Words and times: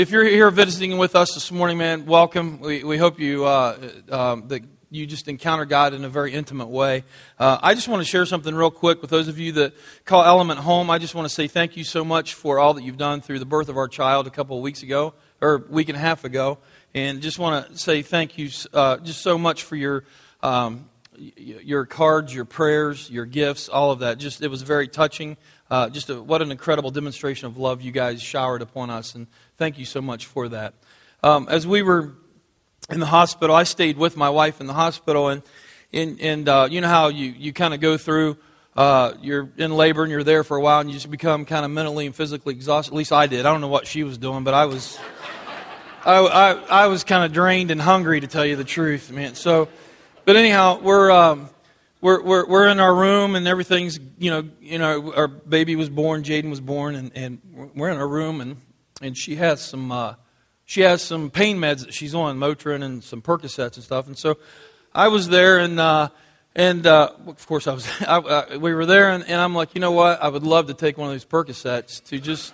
if 0.00 0.10
you're 0.10 0.24
here 0.24 0.50
visiting 0.50 0.96
with 0.96 1.14
us 1.14 1.34
this 1.34 1.52
morning, 1.52 1.76
man, 1.76 2.06
welcome. 2.06 2.58
We, 2.60 2.82
we 2.84 2.96
hope 2.96 3.20
you 3.20 3.44
uh, 3.44 3.76
um, 4.08 4.48
that 4.48 4.62
you 4.90 5.04
just 5.04 5.28
encounter 5.28 5.66
God 5.66 5.92
in 5.92 6.06
a 6.06 6.08
very 6.08 6.32
intimate 6.32 6.68
way. 6.68 7.04
Uh, 7.38 7.58
I 7.62 7.74
just 7.74 7.86
want 7.86 8.00
to 8.00 8.08
share 8.08 8.24
something 8.24 8.54
real 8.54 8.70
quick 8.70 9.02
with 9.02 9.10
those 9.10 9.28
of 9.28 9.38
you 9.38 9.52
that 9.52 9.74
call 10.06 10.24
Element 10.24 10.58
home. 10.58 10.88
I 10.88 10.96
just 10.96 11.14
want 11.14 11.28
to 11.28 11.34
say 11.34 11.48
thank 11.48 11.76
you 11.76 11.84
so 11.84 12.02
much 12.02 12.32
for 12.32 12.58
all 12.58 12.72
that 12.74 12.82
you've 12.82 12.96
done 12.96 13.20
through 13.20 13.40
the 13.40 13.44
birth 13.44 13.68
of 13.68 13.76
our 13.76 13.88
child 13.88 14.26
a 14.26 14.30
couple 14.30 14.56
of 14.56 14.62
weeks 14.62 14.82
ago 14.82 15.12
or 15.42 15.56
a 15.56 15.70
week 15.70 15.90
and 15.90 15.96
a 15.98 16.00
half 16.00 16.24
ago, 16.24 16.56
and 16.94 17.20
just 17.20 17.38
want 17.38 17.70
to 17.70 17.76
say 17.76 18.00
thank 18.00 18.38
you 18.38 18.48
uh, 18.72 18.96
just 18.96 19.20
so 19.20 19.36
much 19.36 19.64
for 19.64 19.76
your. 19.76 20.04
Um, 20.42 20.86
your 21.36 21.84
cards, 21.84 22.34
your 22.34 22.46
prayers, 22.46 23.10
your 23.10 23.26
gifts, 23.26 23.68
all 23.68 23.90
of 23.90 23.98
that. 23.98 24.16
Just 24.16 24.40
it 24.40 24.48
was 24.48 24.62
very 24.62 24.88
touching. 24.88 25.36
Uh, 25.70 25.88
just 25.88 26.10
a, 26.10 26.20
what 26.20 26.42
an 26.42 26.50
incredible 26.50 26.90
demonstration 26.90 27.46
of 27.46 27.56
love 27.56 27.80
you 27.80 27.92
guys 27.92 28.20
showered 28.20 28.62
upon 28.62 28.90
us, 28.90 29.14
and 29.14 29.26
thank 29.56 29.78
you 29.78 29.84
so 29.84 30.00
much 30.00 30.26
for 30.26 30.48
that. 30.48 30.74
Um, 31.22 31.46
as 31.48 31.66
we 31.66 31.82
were 31.82 32.14
in 32.90 33.00
the 33.00 33.06
hospital. 33.06 33.54
I 33.54 33.62
stayed 33.62 33.96
with 33.96 34.16
my 34.16 34.30
wife 34.30 34.60
in 34.60 34.66
the 34.66 34.72
hospital, 34.72 35.28
and 35.28 35.42
and, 35.92 36.20
and 36.20 36.48
uh, 36.48 36.68
you 36.70 36.80
know 36.80 36.88
how 36.88 37.08
you, 37.08 37.26
you 37.26 37.52
kind 37.52 37.74
of 37.74 37.80
go 37.80 37.96
through. 37.96 38.36
Uh, 38.76 39.14
you're 39.20 39.50
in 39.56 39.72
labor 39.72 40.04
and 40.04 40.12
you're 40.12 40.22
there 40.22 40.44
for 40.44 40.56
a 40.56 40.60
while, 40.60 40.80
and 40.80 40.88
you 40.88 40.94
just 40.94 41.10
become 41.10 41.44
kind 41.44 41.64
of 41.64 41.70
mentally 41.70 42.06
and 42.06 42.14
physically 42.14 42.54
exhausted. 42.54 42.92
At 42.92 42.96
least 42.96 43.12
I 43.12 43.26
did. 43.26 43.44
I 43.44 43.52
don't 43.52 43.60
know 43.60 43.68
what 43.68 43.86
she 43.86 44.04
was 44.04 44.18
doing, 44.18 44.44
but 44.44 44.54
I 44.54 44.66
was. 44.66 44.98
I, 46.02 46.16
I, 46.16 46.52
I 46.52 46.86
was 46.86 47.04
kind 47.04 47.24
of 47.24 47.32
drained 47.32 47.70
and 47.70 47.80
hungry 47.80 48.20
to 48.20 48.26
tell 48.26 48.46
you 48.46 48.56
the 48.56 48.64
truth, 48.64 49.10
man. 49.10 49.34
So, 49.34 49.68
but 50.24 50.34
anyhow, 50.36 50.80
we're 50.80 51.10
um, 51.10 51.49
we're, 52.00 52.22
we're, 52.22 52.46
we're 52.46 52.68
in 52.68 52.80
our 52.80 52.94
room 52.94 53.34
and 53.34 53.46
everything's, 53.46 53.98
you 54.18 54.30
know, 54.30 54.48
you 54.60 54.78
know, 54.78 55.12
our 55.12 55.28
baby 55.28 55.76
was 55.76 55.88
born, 55.88 56.22
Jaden 56.22 56.50
was 56.50 56.60
born, 56.60 56.94
and, 56.94 57.12
and 57.14 57.70
we're 57.74 57.90
in 57.90 57.98
our 57.98 58.08
room 58.08 58.40
and, 58.40 58.56
and 59.02 59.16
she 59.16 59.36
has 59.36 59.60
some, 59.60 59.92
uh, 59.92 60.14
she 60.64 60.82
has 60.82 61.02
some 61.02 61.30
pain 61.30 61.58
meds 61.58 61.80
that 61.80 61.92
she's 61.92 62.14
on, 62.14 62.38
Motrin 62.38 62.84
and 62.84 63.02
some 63.02 63.20
Percocets 63.20 63.74
and 63.74 63.82
stuff. 63.82 64.06
And 64.06 64.16
so 64.16 64.38
I 64.94 65.08
was 65.08 65.28
there, 65.28 65.58
and 65.58 65.78
uh, 65.78 66.08
and 66.54 66.84
uh, 66.86 67.12
of 67.26 67.46
course 67.46 67.66
I 67.66 67.74
was. 67.74 67.88
I, 68.00 68.18
uh, 68.18 68.58
we 68.58 68.74
were 68.74 68.86
there, 68.86 69.10
and, 69.10 69.24
and 69.24 69.40
I'm 69.40 69.54
like, 69.54 69.74
you 69.74 69.80
know 69.80 69.92
what? 69.92 70.20
I 70.22 70.28
would 70.28 70.42
love 70.42 70.66
to 70.66 70.74
take 70.74 70.98
one 70.98 71.08
of 71.08 71.14
these 71.14 71.24
Percocets 71.24 72.02
to 72.06 72.18
just 72.18 72.52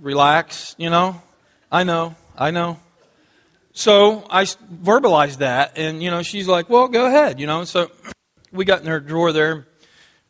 relax. 0.00 0.74
You 0.78 0.90
know, 0.90 1.20
I 1.72 1.82
know, 1.82 2.14
I 2.36 2.52
know. 2.52 2.78
So 3.76 4.24
I 4.30 4.44
verbalized 4.44 5.38
that, 5.38 5.76
and 5.76 6.02
you 6.02 6.10
know, 6.10 6.22
she's 6.22 6.48
like, 6.48 6.70
well, 6.70 6.88
go 6.88 7.04
ahead. 7.04 7.38
You 7.38 7.46
know, 7.46 7.64
so 7.64 7.90
we 8.50 8.64
got 8.64 8.80
in 8.80 8.86
her 8.86 9.00
drawer 9.00 9.32
there 9.32 9.66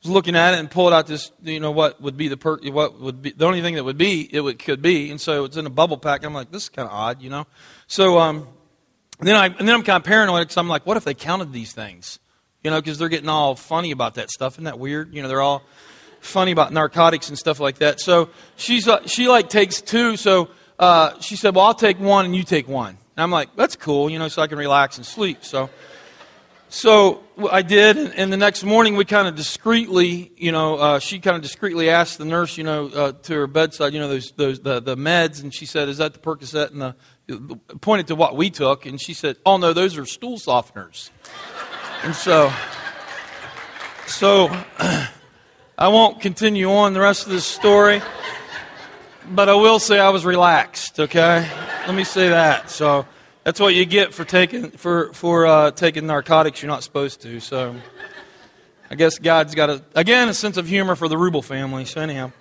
was 0.03 0.11
looking 0.11 0.35
at 0.35 0.55
it 0.55 0.59
and 0.59 0.69
pulled 0.69 0.93
out 0.93 1.07
this, 1.07 1.31
you 1.45 1.61
know, 1.61 1.71
what 1.71 2.01
would 2.01 2.17
be 2.17 2.27
the 2.27 2.37
per, 2.37 2.59
what 2.71 3.01
would 3.01 3.23
be 3.23 3.31
the 3.31 3.47
only 3.47 3.63
thing 3.63 3.77
that 3.77 3.85
would 3.85 3.97
be 3.97 4.29
it 4.35 4.41
would, 4.41 4.59
could 4.59 4.83
be, 4.83 5.13
and 5.13 5.21
so 5.21 5.45
it's 5.45 5.57
in 5.57 5.65
a 5.65 5.71
bubble 5.71 5.97
pack. 5.97 6.25
I'm 6.25 6.35
like, 6.35 6.51
this 6.51 6.65
is 6.65 6.69
kind 6.71 6.89
of 6.89 6.93
odd, 6.93 7.23
you 7.23 7.31
know. 7.31 7.47
So 7.87 8.19
um, 8.19 8.49
then 9.21 9.37
I 9.37 9.47
and 9.47 9.69
then 9.69 9.77
I'm 9.77 9.85
kind 9.85 9.99
of 9.99 10.05
paranoid 10.05 10.43
because 10.43 10.57
I'm 10.57 10.69
like, 10.69 10.85
what 10.85 10.97
if 10.97 11.05
they 11.05 11.15
counted 11.15 11.53
these 11.53 11.73
things, 11.73 12.19
you 12.65 12.73
know, 12.73 12.81
because 12.81 12.99
they're 12.99 13.09
getting 13.09 13.29
all 13.29 13.55
funny 13.55 13.93
about 13.93 14.17
that 14.17 14.33
stuff. 14.33 14.55
Isn't 14.55 14.65
that 14.65 14.81
weird? 14.81 15.15
You 15.15 15.23
know, 15.23 15.29
they're 15.29 15.41
all 15.41 15.63
funny 16.19 16.51
about 16.51 16.73
narcotics 16.73 17.29
and 17.29 17.39
stuff 17.39 17.61
like 17.61 17.79
that. 17.79 18.01
So 18.01 18.31
she's 18.57 18.89
uh, 18.89 19.07
she 19.07 19.29
like 19.29 19.51
takes 19.51 19.81
two. 19.81 20.17
So 20.17 20.49
uh, 20.81 21.21
she 21.21 21.37
said, 21.37 21.55
well, 21.55 21.67
I'll 21.67 21.75
take 21.75 22.01
one 22.01 22.25
and 22.25 22.35
you 22.35 22.43
take 22.43 22.67
one. 22.67 22.99
And 23.17 23.23
I'm 23.23 23.31
like, 23.31 23.57
that's 23.57 23.77
cool, 23.77 24.11
you 24.11 24.19
know, 24.19 24.29
so 24.29 24.43
I 24.43 24.47
can 24.47 24.59
relax 24.59 24.97
and 24.97 25.07
sleep. 25.07 25.45
So. 25.45 25.71
So 26.69 27.23
I 27.51 27.63
did, 27.63 27.97
and 27.97 28.33
the 28.33 28.37
next 28.37 28.65
morning 28.65 28.97
we 28.97 29.05
kind 29.05 29.29
of 29.29 29.37
discreetly, 29.37 30.33
you 30.37 30.51
know, 30.51 30.77
uh, 30.77 30.99
she 30.99 31.21
kind 31.21 31.37
of 31.37 31.43
discreetly 31.43 31.91
asked 31.91 32.19
the 32.19 32.25
nurse, 32.25 32.59
you 32.59 32.65
know, 32.65 32.89
uh, 32.89 33.13
to 33.13 33.35
her 33.35 33.47
bedside, 33.47 33.95
you 33.95 34.01
know, 34.01 34.09
those, 34.09 34.33
those 34.33 34.59
the, 34.59 34.81
the 34.81 34.97
meds, 34.97 35.43
and 35.43 35.55
she 35.55 35.65
said, 35.65 35.89
"Is 35.89 35.99
that 35.99 36.13
the 36.13 36.19
Percocet?" 36.19 36.73
And 36.73 36.83
the 36.83 37.57
pointed 37.81 38.09
to 38.09 38.17
what 38.17 38.37
we 38.37 38.51
took, 38.51 38.85
and 38.85 39.01
she 39.01 39.15
said, 39.15 39.37
"Oh 39.47 39.59
no, 39.59 39.73
those 39.73 39.97
are 39.97 40.05
stool 40.07 40.39
softeners." 40.39 41.11
and 42.03 42.15
so, 42.17 42.53
so 44.09 44.49
I 45.79 45.89
won't 45.89 46.21
continue 46.21 46.71
on 46.73 46.95
the 46.95 47.01
rest 47.01 47.27
of 47.27 47.33
this 47.33 47.45
story, 47.45 48.03
but 49.31 49.49
I 49.49 49.55
will 49.55 49.79
say 49.79 50.01
I 50.01 50.09
was 50.09 50.25
relaxed. 50.25 50.99
Okay, 50.99 51.49
let 51.87 51.95
me 51.95 52.05
say 52.05 52.29
that. 52.29 52.71
So. 52.71 53.07
That's 53.47 53.61
what 53.61 53.77
you 53.77 53.85
get 53.85 54.13
for 54.13 54.25
taking 54.25 54.73
for 54.73 55.13
for 55.13 55.47
uh, 55.47 55.71
taking 55.71 56.05
narcotics 56.09 56.61
you're 56.61 56.69
not 56.69 56.83
supposed 56.83 57.23
to. 57.23 57.39
So, 57.39 57.77
I 58.91 58.97
guess 58.97 59.21
God's 59.21 59.55
got 59.55 59.71
a 59.71 59.85
again 59.95 60.29
a 60.29 60.35
sense 60.35 60.57
of 60.57 60.67
humor 60.67 60.97
for 60.97 61.07
the 61.07 61.17
Ruble 61.17 61.43
family. 61.43 61.85
So 61.85 62.01
anyhow, 62.01 62.33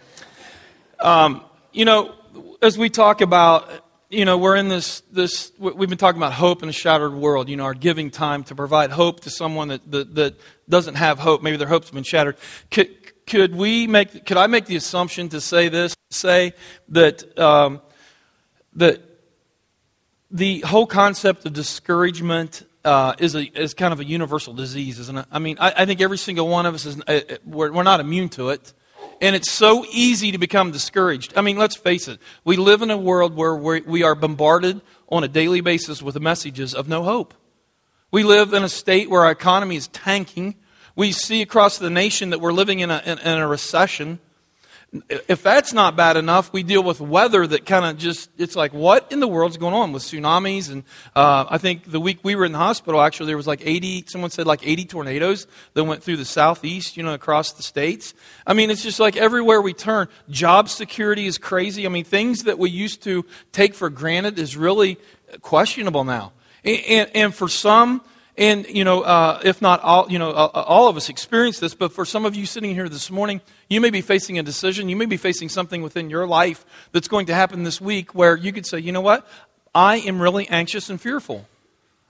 um, 1.00 1.46
you 1.72 1.86
know, 1.86 2.16
as 2.60 2.76
we 2.76 2.90
talk 2.90 3.22
about, 3.22 3.70
you 4.10 4.26
know, 4.26 4.40
we're 4.40 4.56
in 4.56 4.68
this 4.68 5.04
this 5.12 5.52
we've 5.60 5.90
been 5.90 6.00
talking 6.00 6.20
about 6.20 6.34
hope 6.34 6.64
in 6.64 6.70
a 6.70 6.74
shattered 6.74 7.14
world. 7.14 7.50
You 7.50 7.58
know, 7.58 7.66
our 7.66 7.76
giving 7.76 8.10
time 8.10 8.44
to 8.46 8.56
provide 8.56 8.90
hope 8.90 9.20
to 9.22 9.30
someone 9.30 9.68
that 9.68 9.92
that, 9.92 10.16
that 10.16 10.40
doesn't 10.68 10.96
have 10.96 11.20
hope. 11.20 11.44
Maybe 11.44 11.58
their 11.58 11.68
hope's 11.68 11.92
been 11.92 12.02
shattered. 12.02 12.38
Could, 12.72 12.90
could 13.28 13.54
we 13.54 13.86
make? 13.86 14.26
Could 14.26 14.38
I 14.38 14.48
make 14.48 14.66
the 14.66 14.76
assumption 14.76 15.30
to 15.30 15.40
say 15.40 15.70
this? 15.70 15.96
Say 16.10 16.54
that 16.90 17.38
um, 17.38 17.82
that 18.74 19.04
the 20.32 20.62
whole 20.62 20.88
concept 20.88 21.46
of 21.46 21.54
discouragement 21.54 22.64
uh, 22.84 23.14
is, 23.20 23.36
a, 23.36 23.44
is 23.60 23.74
kind 23.74 23.94
of 23.94 24.00
a 24.00 24.06
universal 24.06 24.54
disease, 24.54 25.00
isn't 25.00 25.18
it? 25.18 25.26
I 25.32 25.40
mean, 25.40 25.58
I, 25.60 25.74
I 25.78 25.86
think 25.86 26.02
every 26.02 26.18
single 26.18 26.48
one 26.48 26.66
of 26.66 26.76
us 26.76 26.86
is, 26.86 27.02
uh, 27.02 27.22
we're, 27.46 27.72
we're 27.72 27.84
not 27.84 28.00
immune 28.00 28.30
to 28.30 28.50
it. 28.50 28.74
And 29.22 29.36
it's 29.36 29.52
so 29.52 29.86
easy 29.92 30.32
to 30.32 30.38
become 30.38 30.72
discouraged. 30.72 31.38
I 31.38 31.42
mean, 31.42 31.58
let's 31.58 31.76
face 31.76 32.08
it. 32.08 32.20
We 32.44 32.58
live 32.58 32.82
in 32.82 32.92
a 32.92 32.98
world 32.98 33.36
where 33.36 33.56
we 33.56 34.04
are 34.04 34.14
bombarded 34.16 34.82
on 35.10 35.24
a 35.24 35.28
daily 35.28 35.62
basis 35.62 36.02
with 36.02 36.20
messages 36.20 36.74
of 36.74 36.88
no 36.88 37.04
hope. 37.04 37.34
We 38.12 38.24
live 38.24 38.54
in 38.54 38.64
a 38.64 38.70
state 38.70 39.10
where 39.10 39.22
our 39.22 39.32
economy 39.32 39.76
is 39.76 39.88
tanking. 39.88 40.56
We 40.96 41.12
see 41.12 41.42
across 41.42 41.78
the 41.78 41.90
nation 41.90 42.32
that 42.32 42.42
we're 42.42 42.54
living 42.54 42.80
in 42.80 42.92
a, 42.92 43.02
in, 43.06 43.20
in 43.20 43.38
a 43.40 43.48
recession 43.48 44.20
if 45.10 45.44
that's 45.44 45.74
not 45.74 45.96
bad 45.96 46.18
enough, 46.18 46.54
we 46.54 46.64
deal 46.64 46.84
with 46.84 47.02
weather 47.02 47.46
that 47.46 47.66
kind 47.66 47.86
of 47.86 47.98
just, 47.98 48.30
it's 48.38 48.56
like, 48.56 48.74
what 48.74 49.12
in 49.12 49.20
the 49.20 49.28
world's 49.28 49.58
going 49.58 49.74
on 49.74 49.92
with 49.92 50.04
tsunamis? 50.04 50.72
And 50.72 50.84
uh, 51.16 51.46
I 51.50 51.58
think 51.58 51.92
the 51.92 52.00
week 52.00 52.20
we 52.24 52.36
were 52.36 52.46
in 52.46 52.52
the 52.52 52.58
hospital, 52.58 53.02
actually, 53.02 53.28
there 53.28 53.38
was 53.38 53.48
like 53.48 53.62
80, 53.66 54.06
someone 54.08 54.30
said 54.30 54.48
like 54.48 54.66
80 54.66 54.86
tornadoes 54.86 55.48
that 55.74 55.84
went 55.84 56.04
through 56.04 56.18
the 56.18 56.26
southeast, 56.26 56.98
you 56.98 57.04
know, 57.04 57.14
across 57.14 57.54
the 57.54 57.64
states. 57.64 58.14
I 58.48 58.54
mean, 58.54 58.70
it's 58.70 58.84
just 58.84 59.00
like 59.00 59.18
everywhere 59.18 59.62
we 59.62 59.74
turn, 59.74 60.08
job 60.30 60.70
security 60.70 61.26
is 61.26 61.38
crazy. 61.38 61.86
I 61.86 61.90
mean, 61.90 62.06
things 62.06 62.44
that 62.44 62.58
we 62.58 62.70
used 62.70 63.04
to 63.04 63.26
take 63.52 63.74
for 63.74 63.90
granted 63.90 64.40
is 64.40 64.56
really 64.56 64.98
questionable 65.42 66.04
now. 66.04 66.32
and, 66.64 66.82
and, 66.88 67.12
and 67.16 67.36
for 67.36 67.50
some, 67.50 68.02
and, 68.38 68.66
you 68.68 68.84
know, 68.84 69.02
uh, 69.02 69.40
if 69.46 69.62
not 69.62 69.82
all, 69.82 70.12
you 70.12 70.20
know, 70.20 70.32
uh, 70.32 70.50
uh, 70.54 70.62
all 70.62 70.90
of 70.90 70.98
us 70.98 71.08
experience 71.08 71.60
this, 71.60 71.74
but 71.74 71.94
for 71.94 72.04
some 72.04 72.26
of 72.26 72.36
you 72.36 72.46
sitting 72.46 72.74
here 72.74 72.90
this 72.90 73.10
morning, 73.10 73.40
you 73.70 73.80
may 73.80 73.90
be 73.90 74.02
facing 74.02 74.38
a 74.38 74.44
decision. 74.44 74.90
You 74.90 74.98
may 74.98 75.06
be 75.06 75.18
facing 75.18 75.48
something 75.48 75.82
within 75.82 76.10
your 76.10 76.28
life 76.28 76.66
that's 76.92 77.08
going 77.08 77.28
to 77.28 77.34
happen 77.34 77.64
this 77.64 77.80
week 77.80 78.14
where 78.14 78.36
you 78.36 78.52
could 78.52 78.66
say, 78.66 78.80
you 78.80 78.92
know 78.92 79.02
what? 79.02 79.26
I 79.74 79.98
am 79.98 80.22
really 80.22 80.50
anxious 80.50 80.90
and 80.90 81.00
fearful. 81.00 81.48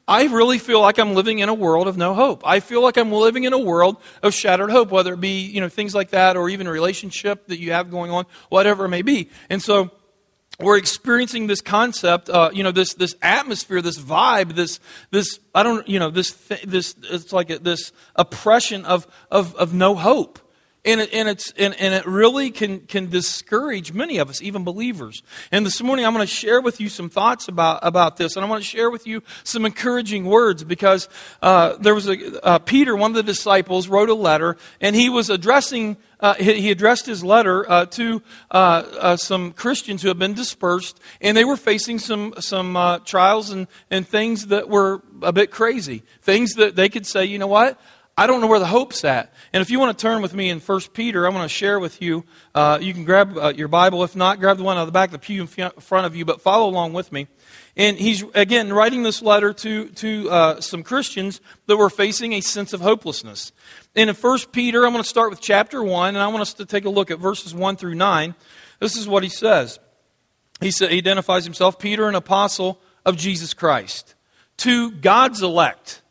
I 0.07 0.25
really 0.25 0.59
feel 0.59 0.81
like 0.81 0.99
I'm 0.99 1.13
living 1.13 1.39
in 1.39 1.49
a 1.49 1.53
world 1.53 1.87
of 1.87 1.97
no 1.97 2.13
hope. 2.13 2.41
I 2.45 2.59
feel 2.59 2.81
like 2.81 2.97
I'm 2.97 3.11
living 3.11 3.43
in 3.43 3.53
a 3.53 3.59
world 3.59 3.97
of 4.21 4.33
shattered 4.33 4.69
hope, 4.69 4.89
whether 4.89 5.13
it 5.13 5.19
be, 5.19 5.41
you 5.41 5.61
know, 5.61 5.69
things 5.69 5.95
like 5.95 6.11
that 6.11 6.37
or 6.37 6.49
even 6.49 6.67
a 6.67 6.71
relationship 6.71 7.47
that 7.47 7.59
you 7.59 7.71
have 7.71 7.89
going 7.89 8.11
on, 8.11 8.25
whatever 8.49 8.85
it 8.85 8.89
may 8.89 9.01
be. 9.01 9.29
And 9.49 9.61
so, 9.61 9.91
we're 10.59 10.77
experiencing 10.77 11.47
this 11.47 11.61
concept, 11.61 12.29
uh, 12.29 12.49
you 12.53 12.63
know, 12.63 12.71
this 12.71 12.93
this 12.93 13.15
atmosphere, 13.21 13.81
this 13.81 13.99
vibe, 13.99 14.55
this 14.55 14.79
this 15.11 15.39
I 15.53 15.63
don't, 15.63 15.87
you 15.87 15.99
know, 15.99 16.09
this 16.09 16.31
this 16.63 16.95
it's 17.03 17.33
like 17.33 17.49
a, 17.49 17.59
this 17.59 17.91
oppression 18.15 18.85
of 18.85 19.07
of 19.29 19.55
of 19.55 19.73
no 19.73 19.95
hope. 19.95 20.39
And 20.85 21.01
it, 21.01 21.13
and, 21.13 21.27
it's, 21.27 21.51
and, 21.57 21.73
and 21.79 21.93
it 21.93 22.05
really 22.05 22.51
can, 22.51 22.81
can 22.81 23.09
discourage 23.09 23.91
many 23.91 24.19
of 24.19 24.29
us, 24.29 24.41
even 24.41 24.63
believers. 24.63 25.23
And 25.51 25.65
this 25.65 25.81
morning, 25.81 26.05
I'm 26.05 26.13
going 26.13 26.25
to 26.25 26.31
share 26.31 26.61
with 26.61 26.79
you 26.79 26.89
some 26.89 27.09
thoughts 27.09 27.47
about, 27.47 27.79
about 27.81 28.17
this. 28.17 28.35
And 28.35 28.45
I 28.45 28.47
want 28.47 28.63
to 28.63 28.69
share 28.69 28.91
with 28.91 29.07
you 29.07 29.23
some 29.43 29.65
encouraging 29.65 30.25
words 30.25 30.63
because 30.63 31.09
uh, 31.41 31.75
there 31.77 31.95
was 31.95 32.07
a, 32.07 32.45
uh, 32.45 32.59
Peter, 32.59 32.95
one 32.95 33.11
of 33.11 33.15
the 33.15 33.23
disciples, 33.23 33.87
wrote 33.87 34.09
a 34.09 34.13
letter, 34.13 34.57
and 34.79 34.95
he 34.95 35.09
was 35.09 35.29
addressing 35.29 35.97
uh, 36.19 36.33
he, 36.35 36.71
addressed 36.71 37.05
his 37.05 37.23
letter 37.23 37.69
uh, 37.69 37.85
to 37.85 38.21
uh, 38.49 38.55
uh, 38.55 39.17
some 39.17 39.51
Christians 39.51 40.01
who 40.01 40.07
had 40.07 40.17
been 40.17 40.33
dispersed, 40.33 40.99
and 41.21 41.35
they 41.35 41.45
were 41.45 41.57
facing 41.57 41.99
some, 41.99 42.33
some 42.39 42.77
uh, 42.77 42.99
trials 42.99 43.49
and, 43.49 43.67
and 43.91 44.07
things 44.07 44.47
that 44.47 44.69
were 44.69 45.01
a 45.21 45.33
bit 45.33 45.51
crazy. 45.51 46.03
Things 46.21 46.53
that 46.53 46.75
they 46.75 46.89
could 46.89 47.05
say, 47.05 47.25
you 47.25 47.37
know 47.37 47.47
what? 47.47 47.79
I 48.17 48.27
don't 48.27 48.39
know 48.39 48.47
where 48.47 48.59
the 48.59 48.65
hope's 48.65 49.03
at. 49.03 49.33
And 49.51 49.61
if 49.61 49.69
you 49.69 49.77
want 49.77 49.97
to 49.97 50.01
turn 50.01 50.21
with 50.21 50.33
me 50.33 50.49
in 50.49 50.61
1 50.61 50.81
Peter, 50.93 51.25
I 51.25 51.29
want 51.29 51.43
to 51.43 51.53
share 51.53 51.81
with 51.81 52.01
you. 52.01 52.23
Uh, 52.53 52.79
you 52.81 52.93
can 52.93 53.03
grab 53.03 53.37
uh, 53.37 53.53
your 53.53 53.67
Bible. 53.67 54.05
If 54.05 54.15
not, 54.15 54.39
grab 54.39 54.57
the 54.57 54.63
one 54.63 54.77
on 54.77 54.85
the 54.85 54.91
back 54.93 55.09
of 55.09 55.13
the 55.13 55.19
pew 55.19 55.41
in 55.41 55.47
front 55.47 56.05
of 56.05 56.15
you, 56.15 56.23
but 56.23 56.39
follow 56.39 56.69
along 56.69 56.93
with 56.93 57.11
me. 57.11 57.27
And 57.75 57.97
he's, 57.97 58.23
again, 58.33 58.71
writing 58.71 59.03
this 59.03 59.21
letter 59.21 59.51
to, 59.51 59.89
to 59.89 60.29
uh, 60.29 60.61
some 60.61 60.81
Christians 60.81 61.41
that 61.65 61.75
were 61.75 61.89
facing 61.89 62.31
a 62.31 62.39
sense 62.39 62.71
of 62.71 62.79
hopelessness. 62.79 63.51
And 63.97 64.09
in 64.09 64.15
1 64.15 64.39
Peter, 64.53 64.85
I'm 64.85 64.93
going 64.93 65.03
to 65.03 65.09
start 65.09 65.29
with 65.29 65.41
chapter 65.41 65.83
1, 65.83 66.15
and 66.15 66.17
I 66.17 66.27
want 66.27 66.41
us 66.41 66.53
to 66.53 66.65
take 66.65 66.85
a 66.85 66.89
look 66.89 67.11
at 67.11 67.19
verses 67.19 67.53
1 67.53 67.75
through 67.75 67.95
9. 67.95 68.33
This 68.79 68.95
is 68.95 69.09
what 69.09 69.23
he 69.23 69.29
says. 69.29 69.77
he, 70.61 70.71
sa- 70.71 70.87
he 70.87 70.99
identifies 70.99 71.43
himself 71.43 71.79
Peter, 71.79 72.07
an 72.07 72.15
apostle 72.15 72.79
of 73.05 73.17
Jesus 73.17 73.53
Christ. 73.53 74.15
To 74.59 74.89
God's 74.89 75.41
elect, 75.41 76.01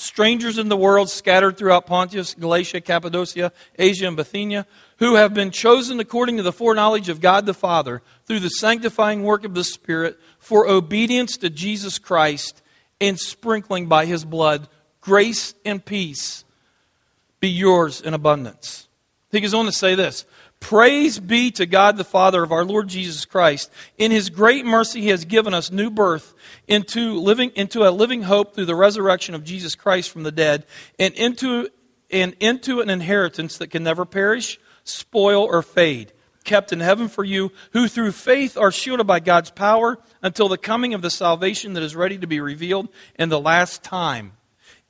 strangers 0.00 0.58
in 0.58 0.68
the 0.68 0.76
world 0.76 1.10
scattered 1.10 1.56
throughout 1.56 1.86
Pontus, 1.86 2.34
Galatia, 2.34 2.80
Cappadocia, 2.80 3.52
Asia, 3.78 4.06
and 4.06 4.16
Bithynia, 4.16 4.66
who 4.98 5.16
have 5.16 5.34
been 5.34 5.50
chosen 5.50 6.00
according 6.00 6.38
to 6.38 6.42
the 6.42 6.52
foreknowledge 6.52 7.08
of 7.08 7.20
God 7.20 7.44
the 7.44 7.54
Father 7.54 8.02
through 8.26 8.40
the 8.40 8.48
sanctifying 8.48 9.22
work 9.22 9.44
of 9.44 9.54
the 9.54 9.64
Spirit 9.64 10.18
for 10.38 10.66
obedience 10.66 11.36
to 11.36 11.50
Jesus 11.50 11.98
Christ 11.98 12.62
and 13.00 13.18
sprinkling 13.18 13.86
by 13.86 14.06
his 14.06 14.24
blood, 14.24 14.68
grace 15.00 15.54
and 15.64 15.84
peace 15.84 16.44
be 17.40 17.48
yours 17.48 18.00
in 18.00 18.14
abundance. 18.14 18.88
He 19.30 19.40
goes 19.40 19.54
on 19.54 19.66
to 19.66 19.72
say 19.72 19.94
this 19.94 20.24
Praise 20.60 21.18
be 21.18 21.50
to 21.52 21.66
God 21.66 21.96
the 21.96 22.04
Father 22.04 22.42
of 22.44 22.52
our 22.52 22.64
Lord 22.64 22.86
Jesus 22.86 23.24
Christ. 23.24 23.72
In 23.98 24.10
his 24.10 24.30
great 24.30 24.64
mercy, 24.64 25.00
he 25.00 25.08
has 25.08 25.24
given 25.24 25.52
us 25.52 25.72
new 25.72 25.90
birth 25.90 26.34
into, 26.68 27.14
living, 27.14 27.50
into 27.56 27.88
a 27.88 27.90
living 27.90 28.22
hope 28.22 28.54
through 28.54 28.66
the 28.66 28.74
resurrection 28.74 29.34
of 29.34 29.42
Jesus 29.42 29.74
Christ 29.74 30.10
from 30.10 30.22
the 30.22 30.30
dead, 30.30 30.66
and 30.98 31.14
into, 31.14 31.68
and 32.10 32.36
into 32.38 32.80
an 32.80 32.90
inheritance 32.90 33.58
that 33.58 33.68
can 33.68 33.82
never 33.82 34.04
perish, 34.04 34.60
spoil, 34.84 35.42
or 35.42 35.62
fade, 35.62 36.12
kept 36.44 36.72
in 36.72 36.80
heaven 36.80 37.08
for 37.08 37.24
you, 37.24 37.50
who 37.72 37.88
through 37.88 38.12
faith 38.12 38.56
are 38.56 38.70
shielded 38.70 39.06
by 39.06 39.18
God's 39.18 39.50
power 39.50 39.98
until 40.22 40.48
the 40.48 40.58
coming 40.58 40.94
of 40.94 41.02
the 41.02 41.10
salvation 41.10 41.72
that 41.72 41.82
is 41.82 41.96
ready 41.96 42.18
to 42.18 42.26
be 42.26 42.38
revealed 42.38 42.88
in 43.18 43.28
the 43.28 43.40
last 43.40 43.82
time. 43.82 44.34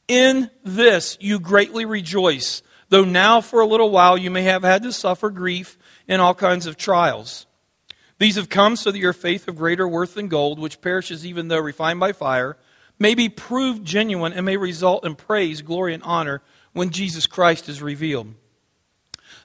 In 0.08 0.50
this 0.64 1.16
you 1.20 1.38
greatly 1.38 1.84
rejoice 1.84 2.62
though 2.90 3.04
now 3.04 3.40
for 3.40 3.60
a 3.60 3.66
little 3.66 3.90
while 3.90 4.19
you 4.19 4.31
may 4.31 4.42
have 4.42 4.62
had 4.62 4.82
to 4.82 4.92
suffer 4.92 5.31
grief 5.31 5.78
in 6.06 6.20
all 6.20 6.34
kinds 6.34 6.66
of 6.66 6.76
trials. 6.76 7.46
These 8.19 8.37
have 8.37 8.50
come 8.50 8.76
so 8.76 8.90
that 8.90 8.98
your 8.98 9.14
faith 9.14 9.48
of 9.48 9.56
greater 9.56 9.88
worth 9.88 10.14
than 10.14 10.28
gold, 10.28 10.58
which 10.58 10.82
perishes 10.82 11.25
even 11.25 11.48
though 11.48 11.58
refined 11.58 12.00
by 12.00 12.12
fire, 12.12 12.58
may 12.98 13.14
be 13.14 13.31
proved 13.31 13.84
genuine 13.84 14.34
and 14.34 14.44
may 14.44 14.58
result 14.58 15.06
in 15.06 15.14
praise, 15.14 15.62
glory, 15.62 15.94
and 15.94 16.02
honor 16.02 16.42
when 16.72 16.90
Jesus 16.90 17.26
Christ 17.26 17.69
is 17.69 17.81
revealed. 17.81 18.34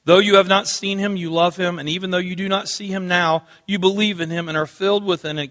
Though 0.03 0.19
you 0.19 0.35
have 0.35 0.47
not 0.47 0.67
seen 0.67 0.99
him, 0.99 1.15
you 1.15 1.31
love 1.31 1.55
him, 1.55 1.79
and 1.79 1.87
even 1.87 2.11
though 2.11 2.17
you 2.17 2.35
do 2.35 2.49
not 2.49 2.67
see 2.67 2.87
him 2.87 3.07
now, 3.07 3.45
you 3.65 3.79
believe 3.79 4.19
in 4.19 4.29
him 4.29 4.49
and 4.49 4.57
are 4.57 4.67
filled 4.67 5.03
with 5.03 5.25
an, 5.25 5.49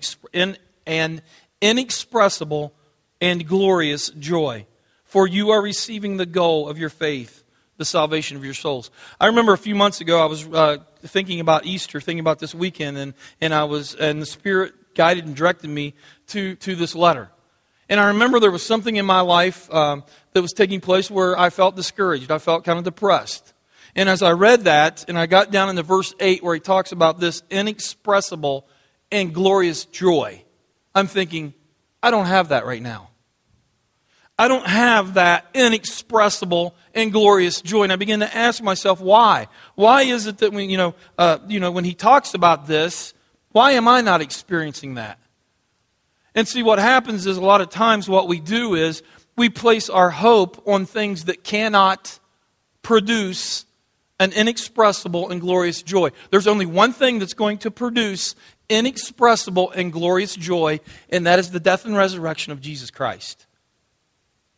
an 0.87 1.23
inexpressible 1.61 2.75
and 3.20 3.49
glorious 3.49 4.11
joy. 4.11 4.67
For 5.05 5.26
you 5.26 5.50
are 5.50 5.62
receiving 5.62 6.17
the 6.17 6.26
goal 6.26 6.69
of 6.69 6.79
your 6.79 6.91
faith 6.91 7.44
the 7.76 7.85
salvation 7.85 8.37
of 8.37 8.44
your 8.44 8.55
souls. 8.55 8.91
I 9.21 9.26
remember 9.26 9.53
a 9.53 9.59
few 9.59 9.75
months 9.75 10.00
ago, 10.00 10.23
I 10.23 10.26
was 10.26 10.47
uh, 10.47 10.79
thinking 11.03 11.41
about 11.41 11.67
Easter, 11.67 12.00
thinking 12.00 12.21
about 12.21 12.38
this 12.38 12.55
weekend, 12.55 12.97
and, 12.97 13.15
and 13.41 13.55
I 13.55 13.65
was, 13.65 13.94
and 13.94 14.23
the 14.23 14.26
Spirit 14.26 14.75
guided 14.94 15.26
and 15.26 15.35
directed 15.35 15.69
me 15.69 15.94
to, 16.29 16.55
to 16.56 16.76
this 16.76 16.94
letter. 16.94 17.31
And 17.88 18.00
I 18.00 18.09
remember 18.09 18.41
there 18.41 18.50
was 18.50 18.65
something 18.65 18.97
in 18.97 19.05
my 19.05 19.21
life 19.21 19.73
um, 19.73 20.05
that 20.32 20.41
was 20.41 20.53
taking 20.53 20.81
place 20.81 21.11
where 21.11 21.38
I 21.38 21.50
felt 21.50 21.76
discouraged. 21.76 22.31
I 22.31 22.38
felt 22.38 22.65
kind 22.65 22.79
of 22.79 22.85
depressed. 22.85 23.53
And 23.94 24.09
as 24.09 24.23
I 24.23 24.32
read 24.32 24.62
that, 24.62 25.05
and 25.06 25.19
I 25.19 25.27
got 25.27 25.50
down 25.50 25.69
into 25.69 25.82
verse 25.82 26.15
8 26.19 26.43
where 26.43 26.55
he 26.55 26.61
talks 26.61 26.93
about 26.93 27.20
this 27.20 27.43
inexpressible 27.50 28.67
and 29.12 29.35
glorious 29.35 29.85
joy, 29.85 30.43
I'm 30.94 31.06
thinking, 31.06 31.55
I 32.03 32.11
don't 32.11 32.27
have 32.27 32.49
that 32.49 32.67
right 32.67 32.82
now. 32.82 33.11
I 34.38 34.49
don't 34.49 34.67
have 34.67 35.15
that 35.15 35.47
inexpressible 35.55 36.75
and 36.94 37.12
glorious 37.12 37.61
joy. 37.61 37.82
And 37.85 37.93
I 37.93 37.96
begin 37.96 38.20
to 38.20 38.37
ask 38.37 38.62
myself, 38.62 39.00
why? 39.00 39.49
Why 39.75 40.02
is 40.02 40.26
it 40.26 40.38
that 40.38 40.52
when, 40.52 40.70
you 40.70 40.76
know, 40.76 40.94
uh, 41.19 41.38
you 41.49 41.61
know, 41.61 41.70
when 41.70 41.85
he 41.85 41.94
talks 41.94 42.35
about 42.35 42.67
this, 42.67 43.14
why 43.52 43.73
am 43.73 43.88
I 43.88 44.00
not 44.00 44.20
experiencing 44.20 44.94
that? 44.94 45.19
And 46.35 46.49
see, 46.49 46.62
what 46.62 46.79
happens 46.79 47.26
is 47.26 47.37
a 47.37 47.43
lot 47.43 47.61
of 47.61 47.70
times 47.70 48.08
what 48.08 48.29
we 48.29 48.41
do 48.41 48.75
is 48.75 49.02
we 49.37 49.49
place 49.49 49.88
our 49.88 50.11
hope 50.11 50.67
on 50.67 50.87
things 50.87 51.25
that 51.25 51.44
cannot 51.44 52.19
produce 52.82 53.67
an 54.20 54.32
inexpressible 54.32 55.31
and 55.31 55.41
glorious 55.41 55.82
joy. 55.82 56.11
There's 56.31 56.46
only 56.46 56.67
one 56.67 56.93
thing 56.93 57.19
that's 57.19 57.35
going 57.35 57.58
to 57.58 57.70
produce 57.70 58.35
inexpressible 58.69 59.70
and 59.73 59.93
glorious 59.93 60.35
joy, 60.35 60.81
and 61.11 61.26
that 61.26 61.38
is 61.38 61.50
the 61.50 61.61
death 61.61 61.85
and 61.85 61.96
resurrection 61.96 62.52
of 62.52 62.61
Jesus 62.61 62.91
Christ. 62.91 63.46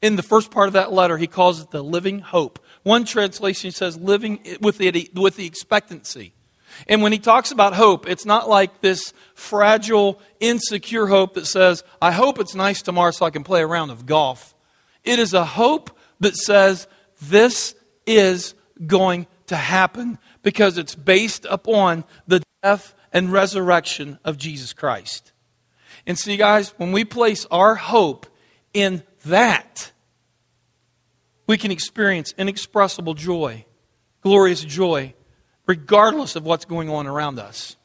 In 0.03 0.17
the 0.17 0.23
first 0.23 0.51
part 0.51 0.69
of 0.69 0.75
that 0.75 0.93
letter, 0.93 1.17
he 1.17 1.27
calls 1.27 1.61
it 1.61 1.71
the 1.71 1.83
living 1.83 2.21
hope. 2.21 2.59
One 2.83 3.05
translation 3.05 3.71
says 3.71 3.97
living 3.97 4.41
with 4.61 4.79
the, 4.79 5.11
with 5.15 5.37
the 5.37 5.47
expectancy. 5.47 6.33
And 6.89 7.03
when 7.03 7.13
he 7.13 7.19
talks 7.19 7.51
about 7.51 7.75
hope, 7.75 8.07
it's 8.07 8.27
not 8.27 8.49
like 8.49 8.81
this 8.81 9.15
fragile, 9.35 10.21
insecure 10.41 11.07
hope 11.07 11.35
that 11.35 11.47
says, 11.47 11.83
I 12.03 12.13
hope 12.13 12.39
it's 12.39 12.55
nice 12.55 12.83
tomorrow 12.83 13.11
so 13.11 13.25
I 13.25 13.31
can 13.31 13.45
play 13.45 13.63
a 13.63 13.67
round 13.67 13.91
of 13.91 14.05
golf. 14.05 14.55
It 15.03 15.19
is 15.19 15.33
a 15.33 15.45
hope 15.45 15.97
that 16.21 16.37
says, 16.37 16.87
this 17.23 17.75
is 18.07 18.55
going 18.87 19.27
to 19.47 19.57
happen 19.57 20.19
because 20.43 20.77
it's 20.77 20.95
based 20.95 21.47
upon 21.49 22.05
the 22.27 22.43
death 22.63 22.95
and 23.13 23.33
resurrection 23.33 24.19
of 24.25 24.37
Jesus 24.37 24.73
Christ. 24.73 25.33
And 26.07 26.19
see, 26.19 26.37
guys, 26.37 26.71
when 26.77 26.93
we 26.93 27.05
place 27.05 27.47
our 27.51 27.75
hope 27.75 28.27
in 28.75 29.03
that, 29.27 29.93
we 31.47 31.57
can 31.57 31.71
experience 31.71 32.35
inexpressible 32.37 33.15
joy, 33.15 33.65
glorious 34.21 34.63
joy, 34.63 35.15
regardless 35.67 36.37
of 36.37 36.45
what's 36.45 36.65
going 36.65 36.89
on 36.89 37.07
around 37.07 37.39
us. 37.39 37.77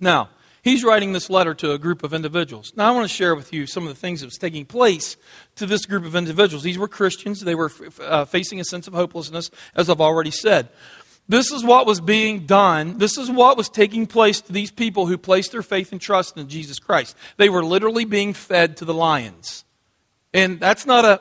Now, 0.00 0.30
he's 0.62 0.84
writing 0.84 1.12
this 1.12 1.30
letter 1.30 1.54
to 1.54 1.72
a 1.72 1.78
group 1.78 2.02
of 2.02 2.14
individuals. 2.14 2.72
Now, 2.76 2.88
I 2.88 2.90
want 2.92 3.08
to 3.08 3.14
share 3.14 3.34
with 3.34 3.52
you 3.52 3.66
some 3.66 3.84
of 3.84 3.88
the 3.90 4.00
things 4.00 4.20
that 4.20 4.26
was 4.26 4.38
taking 4.38 4.64
place 4.64 5.16
to 5.56 5.66
this 5.66 5.86
group 5.86 6.04
of 6.04 6.16
individuals. 6.16 6.62
These 6.62 6.78
were 6.78 6.88
Christians. 6.88 7.40
They 7.40 7.54
were 7.54 7.70
uh, 8.00 8.24
facing 8.24 8.60
a 8.60 8.64
sense 8.64 8.86
of 8.86 8.94
hopelessness, 8.94 9.50
as 9.74 9.90
I've 9.90 10.00
already 10.00 10.30
said. 10.30 10.70
This 11.28 11.52
is 11.52 11.64
what 11.64 11.86
was 11.86 12.00
being 12.00 12.46
done. 12.46 12.98
This 12.98 13.16
is 13.16 13.30
what 13.30 13.56
was 13.56 13.68
taking 13.68 14.06
place 14.06 14.40
to 14.40 14.52
these 14.52 14.70
people 14.70 15.06
who 15.06 15.16
placed 15.16 15.52
their 15.52 15.62
faith 15.62 15.92
and 15.92 16.00
trust 16.00 16.36
in 16.36 16.48
Jesus 16.48 16.78
Christ. 16.78 17.16
They 17.36 17.48
were 17.48 17.64
literally 17.64 18.04
being 18.04 18.34
fed 18.34 18.76
to 18.78 18.84
the 18.84 18.94
lions. 18.94 19.64
And 20.34 20.60
that's 20.60 20.86
not 20.86 21.04
a 21.04 21.20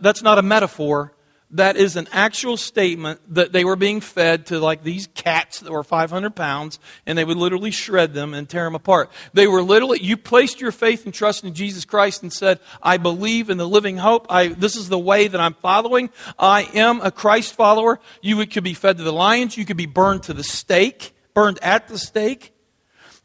that's 0.00 0.22
not 0.22 0.38
a 0.38 0.42
metaphor. 0.42 1.12
That 1.52 1.76
is 1.76 1.94
an 1.94 2.08
actual 2.10 2.56
statement 2.56 3.20
that 3.34 3.52
they 3.52 3.64
were 3.64 3.76
being 3.76 4.00
fed 4.00 4.46
to 4.46 4.58
like 4.58 4.82
these 4.82 5.06
cats 5.14 5.60
that 5.60 5.70
were 5.70 5.84
500 5.84 6.34
pounds, 6.34 6.80
and 7.06 7.16
they 7.16 7.24
would 7.24 7.36
literally 7.36 7.70
shred 7.70 8.14
them 8.14 8.34
and 8.34 8.48
tear 8.48 8.64
them 8.64 8.74
apart. 8.74 9.12
They 9.32 9.46
were 9.46 9.62
literally, 9.62 10.02
you 10.02 10.16
placed 10.16 10.60
your 10.60 10.72
faith 10.72 11.04
and 11.04 11.14
trust 11.14 11.44
in 11.44 11.54
Jesus 11.54 11.84
Christ 11.84 12.22
and 12.22 12.32
said, 12.32 12.58
I 12.82 12.96
believe 12.96 13.48
in 13.48 13.58
the 13.58 13.68
living 13.68 13.96
hope. 13.96 14.26
I, 14.28 14.48
this 14.48 14.74
is 14.74 14.88
the 14.88 14.98
way 14.98 15.28
that 15.28 15.40
I'm 15.40 15.54
following. 15.54 16.10
I 16.36 16.68
am 16.74 17.00
a 17.00 17.12
Christ 17.12 17.54
follower. 17.54 18.00
You 18.22 18.44
could 18.46 18.64
be 18.64 18.74
fed 18.74 18.98
to 18.98 19.04
the 19.04 19.12
lions. 19.12 19.56
You 19.56 19.64
could 19.64 19.76
be 19.76 19.86
burned 19.86 20.24
to 20.24 20.34
the 20.34 20.44
stake, 20.44 21.14
burned 21.32 21.60
at 21.62 21.86
the 21.86 21.98
stake. 21.98 22.55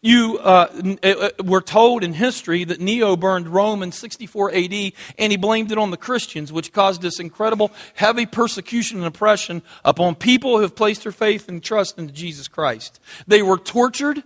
You 0.04 0.40
uh, 0.40 0.98
uh, 1.04 1.08
uh, 1.08 1.30
were 1.44 1.62
told 1.62 2.04
in 2.04 2.14
history 2.14 2.64
that 2.64 2.80
Nero 2.80 3.16
burned 3.16 3.48
Rome 3.48 3.84
in 3.84 3.92
64 3.92 4.52
AD, 4.52 4.94
and 5.20 5.32
he 5.32 5.38
blamed 5.38 5.72
it 5.72 5.78
on 5.78 5.92
the 5.92 5.98
Christians, 5.98 6.52
which 6.52 6.74
caused 6.74 7.04
this 7.04 7.20
incredible, 7.20 7.72
heavy 7.94 8.26
persecution 8.26 8.98
and 8.98 9.06
oppression 9.06 9.62
upon 9.86 10.16
people 10.16 10.56
who 10.56 10.64
have 10.64 10.76
placed 10.76 11.04
their 11.04 11.12
faith 11.12 11.48
and 11.48 11.64
trust 11.64 12.00
in 12.00 12.12
Jesus 12.14 12.48
Christ. 12.48 13.00
They 13.28 13.44
were 13.44 13.60
tortured, 13.60 14.24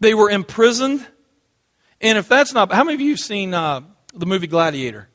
they 0.00 0.14
were 0.14 0.28
imprisoned, 0.28 1.06
and 2.00 2.18
if 2.18 2.28
that's 2.28 2.52
not, 2.52 2.72
how 2.72 2.82
many 2.82 2.96
of 2.96 3.00
you 3.00 3.10
have 3.10 3.20
seen 3.20 3.54
uh, 3.54 3.82
the 4.12 4.26
movie 4.26 4.48
Gladiator? 4.48 5.08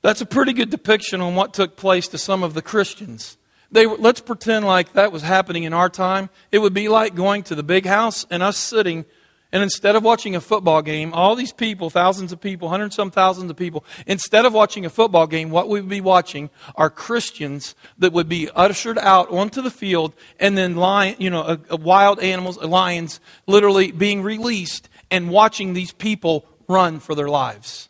That's 0.00 0.22
a 0.22 0.26
pretty 0.26 0.54
good 0.54 0.70
depiction 0.70 1.20
on 1.20 1.34
what 1.34 1.52
took 1.52 1.76
place 1.76 2.08
to 2.08 2.18
some 2.18 2.42
of 2.42 2.54
the 2.54 2.62
Christians. 2.62 3.36
They, 3.72 3.86
let's 3.86 4.20
pretend 4.20 4.66
like 4.66 4.94
that 4.94 5.12
was 5.12 5.22
happening 5.22 5.62
in 5.62 5.72
our 5.72 5.88
time. 5.88 6.28
It 6.50 6.58
would 6.58 6.74
be 6.74 6.88
like 6.88 7.14
going 7.14 7.44
to 7.44 7.54
the 7.54 7.62
big 7.62 7.86
house 7.86 8.26
and 8.30 8.42
us 8.42 8.56
sitting, 8.56 9.04
and 9.52 9.62
instead 9.62 9.96
of 9.96 10.02
watching 10.02 10.34
a 10.36 10.40
football 10.40 10.82
game, 10.82 11.12
all 11.12 11.34
these 11.34 11.52
people, 11.52 11.90
thousands 11.90 12.32
of 12.32 12.40
people, 12.40 12.68
hundreds 12.68 12.96
some 12.96 13.10
thousands 13.10 13.50
of 13.50 13.56
people, 13.56 13.84
instead 14.06 14.44
of 14.44 14.52
watching 14.52 14.86
a 14.86 14.90
football 14.90 15.26
game, 15.26 15.50
what 15.50 15.68
we 15.68 15.80
would 15.80 15.90
be 15.90 16.00
watching 16.00 16.50
are 16.76 16.90
Christians 16.90 17.74
that 17.98 18.12
would 18.12 18.28
be 18.28 18.48
ushered 18.54 18.98
out 18.98 19.30
onto 19.30 19.62
the 19.62 19.70
field, 19.70 20.14
and 20.38 20.56
then 20.56 20.76
lion, 20.76 21.16
you 21.18 21.30
know, 21.30 21.42
a, 21.42 21.60
a 21.70 21.76
wild 21.76 22.20
animals, 22.20 22.58
lions, 22.58 23.20
literally 23.46 23.92
being 23.92 24.22
released, 24.22 24.88
and 25.10 25.30
watching 25.30 25.74
these 25.74 25.92
people 25.92 26.46
run 26.68 27.00
for 27.00 27.14
their 27.14 27.28
lives. 27.28 27.88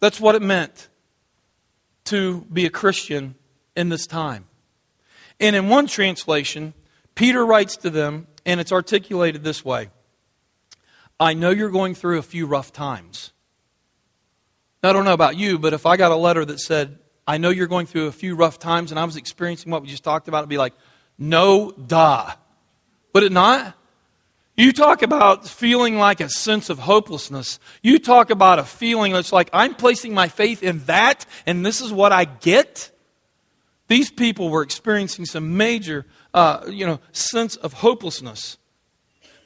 That's 0.00 0.20
what 0.20 0.36
it 0.36 0.42
meant 0.42 0.88
to 2.04 2.46
be 2.52 2.64
a 2.64 2.70
Christian 2.70 3.34
in 3.78 3.88
this 3.88 4.06
time. 4.06 4.44
And 5.40 5.54
in 5.54 5.68
one 5.68 5.86
translation, 5.86 6.74
Peter 7.14 7.46
writes 7.46 7.76
to 7.78 7.90
them, 7.90 8.26
and 8.44 8.60
it's 8.60 8.72
articulated 8.72 9.44
this 9.44 9.64
way 9.64 9.88
I 11.20 11.34
know 11.34 11.50
you're 11.50 11.70
going 11.70 11.94
through 11.94 12.18
a 12.18 12.22
few 12.22 12.46
rough 12.46 12.72
times. 12.72 13.32
Now, 14.82 14.90
I 14.90 14.92
don't 14.92 15.04
know 15.04 15.14
about 15.14 15.36
you, 15.36 15.58
but 15.58 15.72
if 15.72 15.86
I 15.86 15.96
got 15.96 16.12
a 16.12 16.16
letter 16.16 16.44
that 16.44 16.60
said, 16.60 16.98
I 17.26 17.38
know 17.38 17.50
you're 17.50 17.66
going 17.66 17.86
through 17.86 18.06
a 18.06 18.12
few 18.12 18.36
rough 18.36 18.58
times, 18.58 18.90
and 18.90 18.98
I 18.98 19.04
was 19.04 19.16
experiencing 19.16 19.72
what 19.72 19.82
we 19.82 19.88
just 19.88 20.04
talked 20.04 20.28
about, 20.28 20.38
it'd 20.38 20.48
be 20.48 20.58
like, 20.58 20.74
no, 21.18 21.72
duh. 21.72 22.32
Would 23.12 23.24
it 23.24 23.32
not? 23.32 23.74
You 24.56 24.72
talk 24.72 25.02
about 25.02 25.46
feeling 25.46 25.98
like 25.98 26.20
a 26.20 26.28
sense 26.28 26.70
of 26.70 26.80
hopelessness. 26.80 27.58
You 27.82 27.98
talk 27.98 28.30
about 28.30 28.58
a 28.58 28.64
feeling 28.64 29.12
that's 29.12 29.32
like, 29.32 29.50
I'm 29.52 29.74
placing 29.74 30.14
my 30.14 30.28
faith 30.28 30.62
in 30.62 30.80
that, 30.86 31.26
and 31.46 31.66
this 31.66 31.80
is 31.80 31.92
what 31.92 32.12
I 32.12 32.24
get. 32.24 32.90
These 33.88 34.10
people 34.10 34.50
were 34.50 34.62
experiencing 34.62 35.24
some 35.24 35.56
major, 35.56 36.06
uh, 36.32 36.66
you 36.68 36.86
know, 36.86 37.00
sense 37.12 37.56
of 37.56 37.74
hopelessness. 37.74 38.58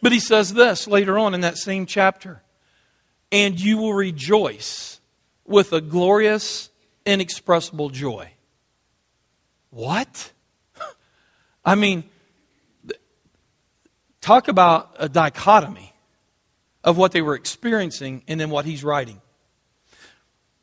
But 0.03 0.13
he 0.13 0.21
says 0.21 0.55
this 0.55 0.87
later 0.87 1.19
on 1.19 1.33
in 1.33 1.41
that 1.41 1.57
same 1.57 1.87
chapter 1.87 2.43
and 3.33 3.59
you 3.59 3.79
will 3.79 3.95
rejoice 3.95 5.01
with 5.47 5.73
a 5.73 5.81
glorious, 5.81 6.71
inexpressible 7.07 7.89
joy. 7.89 8.31
What? 9.71 10.33
I 11.65 11.75
mean, 11.75 12.05
talk 14.21 14.49
about 14.49 14.95
a 14.99 15.09
dichotomy 15.09 15.95
of 16.85 16.99
what 16.99 17.13
they 17.13 17.23
were 17.23 17.35
experiencing 17.35 18.23
and 18.29 18.39
then 18.39 18.51
what 18.51 18.67
he's 18.67 18.85
writing. 18.85 19.22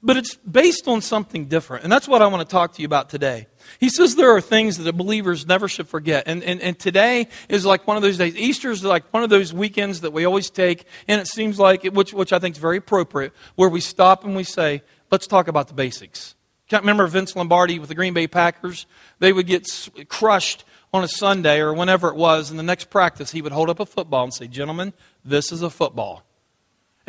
But 0.01 0.15
it's 0.15 0.35
based 0.35 0.87
on 0.87 1.01
something 1.01 1.47
different. 1.47 1.83
And 1.83 1.91
that's 1.91 2.07
what 2.07 2.21
I 2.21 2.27
want 2.27 2.47
to 2.47 2.51
talk 2.51 2.73
to 2.75 2.81
you 2.81 2.85
about 2.85 3.09
today. 3.09 3.47
He 3.79 3.89
says 3.89 4.15
there 4.15 4.33
are 4.33 4.39
things 4.39 4.77
that 4.77 4.83
the 4.83 4.93
believers 4.93 5.45
never 5.45 5.67
should 5.67 5.89
forget. 5.89 6.23
And, 6.25 6.41
and, 6.41 6.61
and 6.61 6.79
today 6.79 7.27
is 7.49 7.65
like 7.65 7.85
one 7.85 7.97
of 7.97 8.03
those 8.03 8.17
days. 8.17 8.35
Easter 8.37 8.71
is 8.71 8.81
like 8.83 9.13
one 9.13 9.23
of 9.23 9.29
those 9.29 9.53
weekends 9.53 10.01
that 10.01 10.11
we 10.11 10.23
always 10.23 10.49
take. 10.49 10.85
And 11.09 11.19
it 11.19 11.27
seems 11.27 11.59
like, 11.59 11.83
it, 11.83 11.93
which, 11.93 12.13
which 12.13 12.31
I 12.31 12.39
think 12.39 12.55
is 12.55 12.61
very 12.61 12.77
appropriate, 12.77 13.33
where 13.55 13.67
we 13.67 13.81
stop 13.81 14.23
and 14.23 14.37
we 14.37 14.45
say, 14.45 14.83
let's 15.11 15.27
talk 15.27 15.49
about 15.49 15.67
the 15.67 15.73
basics. 15.73 16.35
Can't 16.69 16.83
remember 16.83 17.05
Vince 17.07 17.35
Lombardi 17.35 17.77
with 17.77 17.89
the 17.89 17.95
Green 17.95 18.13
Bay 18.13 18.27
Packers? 18.27 18.85
They 19.17 19.33
would 19.33 19.47
get 19.47 19.67
crushed 20.07 20.63
on 20.93 21.03
a 21.03 21.09
Sunday 21.09 21.59
or 21.59 21.73
whenever 21.73 22.07
it 22.07 22.15
was. 22.15 22.51
In 22.51 22.57
the 22.57 22.63
next 22.63 22.89
practice, 22.89 23.31
he 23.31 23.41
would 23.41 23.51
hold 23.51 23.69
up 23.69 23.81
a 23.81 23.85
football 23.85 24.23
and 24.23 24.33
say, 24.33 24.47
gentlemen, 24.47 24.93
this 25.25 25.51
is 25.51 25.61
a 25.61 25.69
football. 25.69 26.23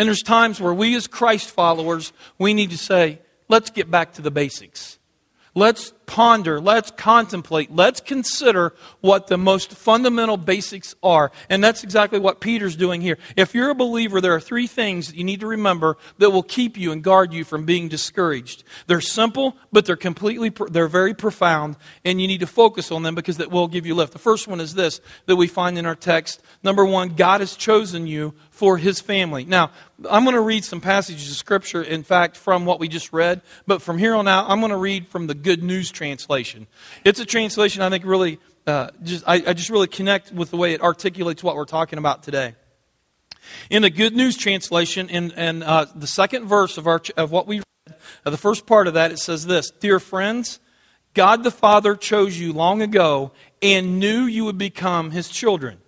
And 0.00 0.08
there's 0.08 0.22
times 0.22 0.58
where 0.58 0.72
we, 0.72 0.96
as 0.96 1.06
Christ 1.06 1.50
followers, 1.50 2.14
we 2.38 2.54
need 2.54 2.70
to 2.70 2.78
say, 2.78 3.18
let's 3.48 3.68
get 3.68 3.90
back 3.90 4.14
to 4.14 4.22
the 4.22 4.30
basics. 4.30 4.98
Let's 5.54 5.92
ponder, 6.06 6.60
let's 6.60 6.90
contemplate, 6.92 7.70
let's 7.72 8.00
consider 8.00 8.72
what 9.00 9.26
the 9.26 9.36
most 9.36 9.72
fundamental 9.72 10.36
basics 10.36 10.94
are. 11.02 11.32
And 11.48 11.62
that's 11.62 11.84
exactly 11.84 12.18
what 12.18 12.40
Peter's 12.40 12.76
doing 12.76 13.00
here. 13.00 13.18
If 13.36 13.54
you're 13.54 13.70
a 13.70 13.74
believer, 13.74 14.20
there 14.20 14.34
are 14.34 14.40
three 14.40 14.66
things 14.68 15.08
that 15.08 15.16
you 15.16 15.24
need 15.24 15.40
to 15.40 15.46
remember 15.46 15.98
that 16.18 16.30
will 16.30 16.44
keep 16.44 16.76
you 16.76 16.92
and 16.92 17.02
guard 17.02 17.32
you 17.32 17.44
from 17.44 17.64
being 17.64 17.88
discouraged. 17.88 18.64
They're 18.86 19.00
simple, 19.00 19.56
but 19.72 19.86
they're 19.86 19.96
completely, 19.96 20.52
they're 20.70 20.88
very 20.88 21.14
profound, 21.14 21.76
and 22.04 22.20
you 22.20 22.28
need 22.28 22.40
to 22.40 22.46
focus 22.46 22.90
on 22.90 23.02
them 23.02 23.14
because 23.14 23.36
that 23.38 23.50
will 23.50 23.68
give 23.68 23.86
you 23.86 23.94
lift. 23.94 24.12
The 24.12 24.18
first 24.18 24.48
one 24.48 24.60
is 24.60 24.74
this 24.74 25.00
that 25.26 25.36
we 25.36 25.48
find 25.48 25.76
in 25.78 25.86
our 25.86 25.96
text. 25.96 26.42
Number 26.62 26.84
one, 26.84 27.10
God 27.10 27.40
has 27.40 27.56
chosen 27.56 28.06
you 28.06 28.34
for 28.60 28.76
his 28.76 29.00
family. 29.00 29.46
Now, 29.46 29.70
I'm 30.10 30.24
going 30.24 30.34
to 30.34 30.42
read 30.42 30.66
some 30.66 30.82
passages 30.82 31.30
of 31.30 31.36
Scripture, 31.38 31.82
in 31.82 32.02
fact, 32.02 32.36
from 32.36 32.66
what 32.66 32.78
we 32.78 32.88
just 32.88 33.10
read, 33.10 33.40
but 33.66 33.80
from 33.80 33.96
here 33.96 34.14
on 34.14 34.28
out, 34.28 34.50
I'm 34.50 34.60
going 34.60 34.68
to 34.68 34.76
read 34.76 35.08
from 35.08 35.26
the 35.26 35.34
Good 35.34 35.62
News 35.62 35.90
translation. 35.90 36.66
It's 37.02 37.18
a 37.20 37.24
translation 37.24 37.80
I 37.80 37.88
think 37.88 38.04
really, 38.04 38.38
uh, 38.66 38.90
just, 39.02 39.24
I, 39.26 39.36
I 39.36 39.54
just 39.54 39.70
really 39.70 39.86
connect 39.86 40.30
with 40.30 40.50
the 40.50 40.58
way 40.58 40.74
it 40.74 40.82
articulates 40.82 41.42
what 41.42 41.56
we're 41.56 41.64
talking 41.64 41.98
about 41.98 42.22
today. 42.22 42.54
In 43.70 43.80
the 43.80 43.88
Good 43.88 44.14
News 44.14 44.36
translation, 44.36 45.08
in, 45.08 45.30
in 45.30 45.62
uh, 45.62 45.86
the 45.94 46.06
second 46.06 46.44
verse 46.44 46.76
of, 46.76 46.86
our, 46.86 47.00
of 47.16 47.30
what 47.30 47.46
we 47.46 47.60
read, 47.60 47.96
uh, 48.26 48.30
the 48.30 48.36
first 48.36 48.66
part 48.66 48.88
of 48.88 48.92
that, 48.92 49.10
it 49.10 49.20
says 49.20 49.46
this 49.46 49.70
Dear 49.70 49.98
friends, 49.98 50.60
God 51.14 51.44
the 51.44 51.50
Father 51.50 51.96
chose 51.96 52.38
you 52.38 52.52
long 52.52 52.82
ago 52.82 53.32
and 53.62 53.98
knew 53.98 54.24
you 54.24 54.44
would 54.44 54.58
become 54.58 55.12
his 55.12 55.30
children. 55.30 55.78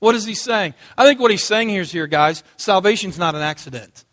What 0.00 0.14
is 0.14 0.24
he 0.24 0.34
saying? 0.34 0.74
I 0.98 1.06
think 1.06 1.20
what 1.20 1.30
he's 1.30 1.44
saying 1.44 1.68
here 1.68 1.82
is 1.82 1.92
here, 1.92 2.06
guys, 2.06 2.42
salvation's 2.56 3.18
not 3.18 3.34
an 3.34 3.42
accident. 3.42 4.04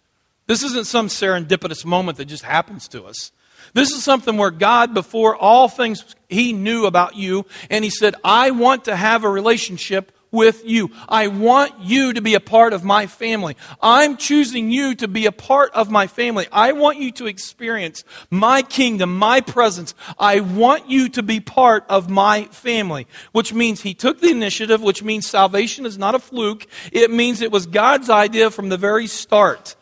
This 0.46 0.63
isn't 0.63 0.86
some 0.86 1.08
serendipitous 1.08 1.84
moment 1.84 2.17
that 2.17 2.25
just 2.25 2.44
happens 2.44 2.88
to 2.89 3.03
us. 3.06 3.32
This 3.74 3.91
is 3.91 4.03
something 4.03 4.38
where 4.38 4.51
God, 4.51 4.94
before 4.94 5.36
all 5.36 5.67
things, 5.67 6.15
He 6.29 6.53
knew 6.53 6.86
about 6.86 7.15
you, 7.15 7.46
and 7.70 7.84
He 7.84 7.89
said, 7.89 8.15
I 8.24 8.51
want 8.51 8.86
to 8.86 8.96
have 8.96 9.24
a 9.24 9.29
relationship 9.29 10.12
with 10.38 10.63
you. 10.63 10.91
I 11.10 11.27
want 11.27 11.82
you 11.82 12.13
to 12.13 12.22
be 12.22 12.36
a 12.36 12.39
part 12.39 12.72
of 12.72 12.84
my 12.84 13.08
family. 13.08 13.58
I'm 13.82 14.15
choosing 14.15 14.70
you 14.70 14.94
to 14.96 15.08
be 15.08 15.25
a 15.25 15.32
part 15.32 15.74
of 15.74 15.89
my 15.89 16.06
family. 16.06 16.48
I 16.51 16.74
want 16.74 17.00
you 17.00 17.12
to 17.13 17.25
experience 17.25 18.03
my 18.29 18.62
kingdom, 18.62 19.17
my 19.17 19.41
presence. 19.41 19.96
I 20.20 20.41
want 20.41 20.89
you 20.89 21.10
to 21.10 21.24
be 21.24 21.39
part 21.39 21.86
of 21.89 22.08
my 22.10 22.44
family, 22.46 23.08
which 23.32 23.51
means 23.51 23.82
he 23.82 23.96
took 23.96 24.22
the 24.22 24.29
initiative, 24.29 24.82
which 24.82 25.01
means 25.01 25.27
salvation 25.27 25.88
is 25.88 25.98
not 25.98 26.13
a 26.13 26.20
fluke. 26.20 26.67
It 26.91 27.10
means 27.10 27.41
it 27.41 27.51
was 27.51 27.65
God's 27.65 28.10
idea 28.10 28.51
from 28.51 28.70
the 28.70 28.77
very 28.77 29.08
start. 29.08 29.75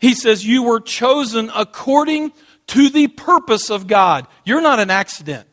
He 0.00 0.14
says, 0.14 0.44
You 0.44 0.64
were 0.64 0.80
chosen 0.80 1.50
according 1.54 2.32
to 2.66 2.90
the 2.90 3.06
purpose 3.06 3.70
of 3.70 3.86
God. 3.86 4.26
You're 4.44 4.60
not 4.60 4.80
an 4.80 4.90
accident. 4.90 5.46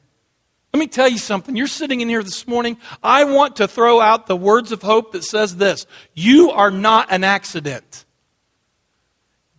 Let 0.74 0.80
me 0.80 0.88
tell 0.88 1.10
you 1.10 1.18
something. 1.18 1.56
You're 1.56 1.68
sitting 1.68 2.00
in 2.00 2.08
here 2.08 2.24
this 2.24 2.48
morning. 2.48 2.78
I 3.04 3.26
want 3.26 3.58
to 3.58 3.68
throw 3.68 4.00
out 4.00 4.28
the 4.28 4.38
words 4.38 4.72
of 4.72 4.82
hope 4.82 5.12
that 5.12 5.24
says 5.24 5.58
this 5.58 5.86
You 6.14 6.52
are 6.52 6.72
not 6.72 7.12
an 7.12 7.24
accident. 7.24 8.06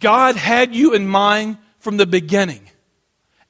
God 0.01 0.37
had 0.37 0.75
you 0.75 0.95
in 0.95 1.07
mind 1.07 1.59
from 1.79 1.97
the 1.97 2.07
beginning. 2.07 2.69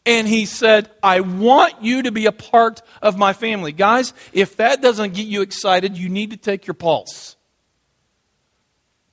And 0.05 0.27
He 0.27 0.47
said, 0.47 0.91
I 1.03 1.21
want 1.21 1.83
you 1.83 2.03
to 2.03 2.11
be 2.13 2.27
a 2.27 2.33
part 2.33 2.83
of 3.01 3.17
my 3.17 3.33
family. 3.33 3.73
Guys, 3.73 4.13
if 4.33 4.57
that 4.57 4.83
doesn't 4.83 5.15
get 5.15 5.27
you 5.27 5.43
excited, 5.43 5.97
you 5.97 6.09
need 6.09 6.33
to 6.33 6.37
take 6.37 6.67
your 6.67 6.75
pulse. 6.75 7.37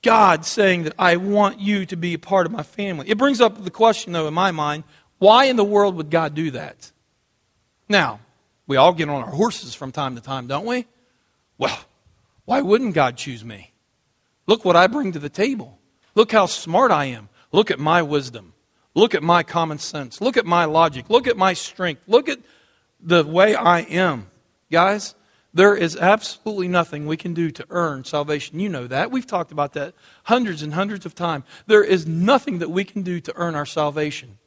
God 0.02 0.46
saying 0.46 0.84
that 0.84 0.94
I 0.98 1.18
want 1.18 1.60
you 1.60 1.86
to 1.86 1.96
be 1.96 2.14
a 2.14 2.20
part 2.20 2.46
of 2.46 2.52
my 2.52 2.64
family. 2.64 3.10
It 3.10 3.18
brings 3.18 3.42
up 3.42 3.64
the 3.64 3.70
question, 3.70 4.14
though, 4.14 4.28
in 4.28 4.34
my 4.34 4.52
mind 4.52 4.86
why 5.20 5.46
in 5.46 5.58
the 5.58 5.66
world 5.66 5.96
would 5.98 6.10
God 6.10 6.34
do 6.34 6.52
that? 6.52 6.92
Now, 7.88 8.22
we 8.70 8.78
all 8.78 8.94
get 8.94 9.10
on 9.10 9.24
our 9.24 9.32
horses 9.32 9.74
from 9.74 9.92
time 9.92 10.16
to 10.16 10.22
time, 10.22 10.46
don't 10.46 10.66
we? 10.66 10.86
Well, 11.58 11.78
why 12.46 12.62
wouldn't 12.62 12.94
God 12.94 13.18
choose 13.18 13.44
me? 13.44 13.74
Look 14.46 14.64
what 14.64 14.76
I 14.76 14.86
bring 14.86 15.12
to 15.14 15.20
the 15.20 15.28
table. 15.28 15.80
Look 16.14 16.32
how 16.32 16.46
smart 16.46 16.92
I 16.92 17.06
am. 17.06 17.30
Look 17.52 17.72
at 17.72 17.80
my 17.80 18.04
wisdom. 18.04 18.54
Look 18.94 19.16
at 19.16 19.24
my 19.24 19.42
common 19.42 19.80
sense. 19.80 20.22
Look 20.22 20.38
at 20.38 20.46
my 20.46 20.66
logic. 20.66 21.10
Look 21.10 21.26
at 21.26 21.36
my 21.36 21.54
strength. 21.54 22.04
Look 22.08 22.30
at 22.30 22.38
the 23.00 23.24
way 23.24 23.56
I 23.56 23.80
am. 23.82 24.28
Guys, 24.72 25.16
there 25.52 25.76
is 25.76 25.96
absolutely 25.96 26.68
nothing 26.68 27.08
we 27.08 27.18
can 27.18 27.34
do 27.34 27.50
to 27.50 27.66
earn 27.72 28.04
salvation. 28.04 28.60
You 28.60 28.70
know 28.70 28.86
that. 28.86 29.10
We've 29.10 29.26
talked 29.26 29.52
about 29.52 29.74
that 29.74 29.96
hundreds 30.26 30.62
and 30.62 30.76
hundreds 30.76 31.08
of 31.08 31.16
times. 31.16 31.44
There 31.66 31.84
is 31.84 32.06
nothing 32.06 32.60
that 32.60 32.70
we 32.70 32.84
can 32.84 33.02
do 33.02 33.20
to 33.20 33.34
earn 33.36 33.56
our 33.56 33.66
salvation. 33.66 34.38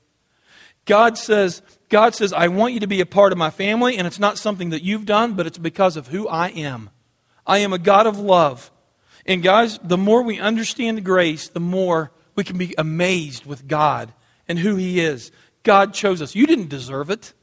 God 0.85 1.17
says, 1.17 1.63
God 1.93 2.15
says, 2.15 2.33
I 2.33 2.49
want 2.49 2.73
you 2.73 2.81
to 2.81 2.87
be 2.87 3.03
a 3.03 3.07
part 3.07 3.33
of 3.33 3.39
my 3.39 3.51
family, 3.51 3.99
and 3.99 4.07
it's 4.07 4.19
not 4.19 4.39
something 4.39 4.71
that 4.71 4.83
you've 4.83 5.05
done, 5.05 5.35
but 5.35 5.47
it's 5.47 5.59
because 5.59 5.99
of 5.99 6.09
who 6.09 6.27
I 6.27 6.49
am. 6.49 6.89
I 7.47 7.59
am 7.59 7.75
a 7.75 7.79
God 7.79 8.07
of 8.07 8.19
love. 8.19 8.71
And 9.27 9.43
guys, 9.43 9.79
the 9.85 9.99
more 9.99 10.23
we 10.23 10.41
understand 10.41 11.05
grace, 11.05 11.49
the 11.49 11.61
more 11.61 12.11
we 12.35 12.45
can 12.45 12.57
be 12.57 12.75
amazed 12.79 13.45
with 13.45 13.69
God 13.69 14.15
and 14.49 14.59
who 14.59 14.77
He 14.77 15.01
is. 15.01 15.31
God 15.65 15.93
chose 15.93 16.23
us. 16.23 16.35
You 16.35 16.47
didn't 16.47 16.71
deserve 16.71 17.11
it. 17.11 17.35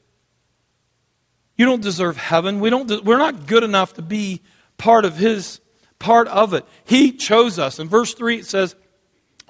You 1.56 1.64
don't 1.64 1.80
deserve 1.80 2.16
heaven. 2.16 2.58
We 2.58 2.70
don't 2.70 2.88
de- 2.88 3.02
we're 3.02 3.18
not 3.18 3.46
good 3.46 3.62
enough 3.62 3.94
to 3.94 4.02
be 4.02 4.42
part 4.78 5.04
of 5.04 5.16
His 5.16 5.60
part 6.00 6.26
of 6.26 6.54
it. 6.54 6.64
He 6.84 7.12
chose 7.12 7.56
us. 7.56 7.78
In 7.78 7.88
verse 7.88 8.14
3, 8.14 8.40
it 8.40 8.46
says, 8.46 8.74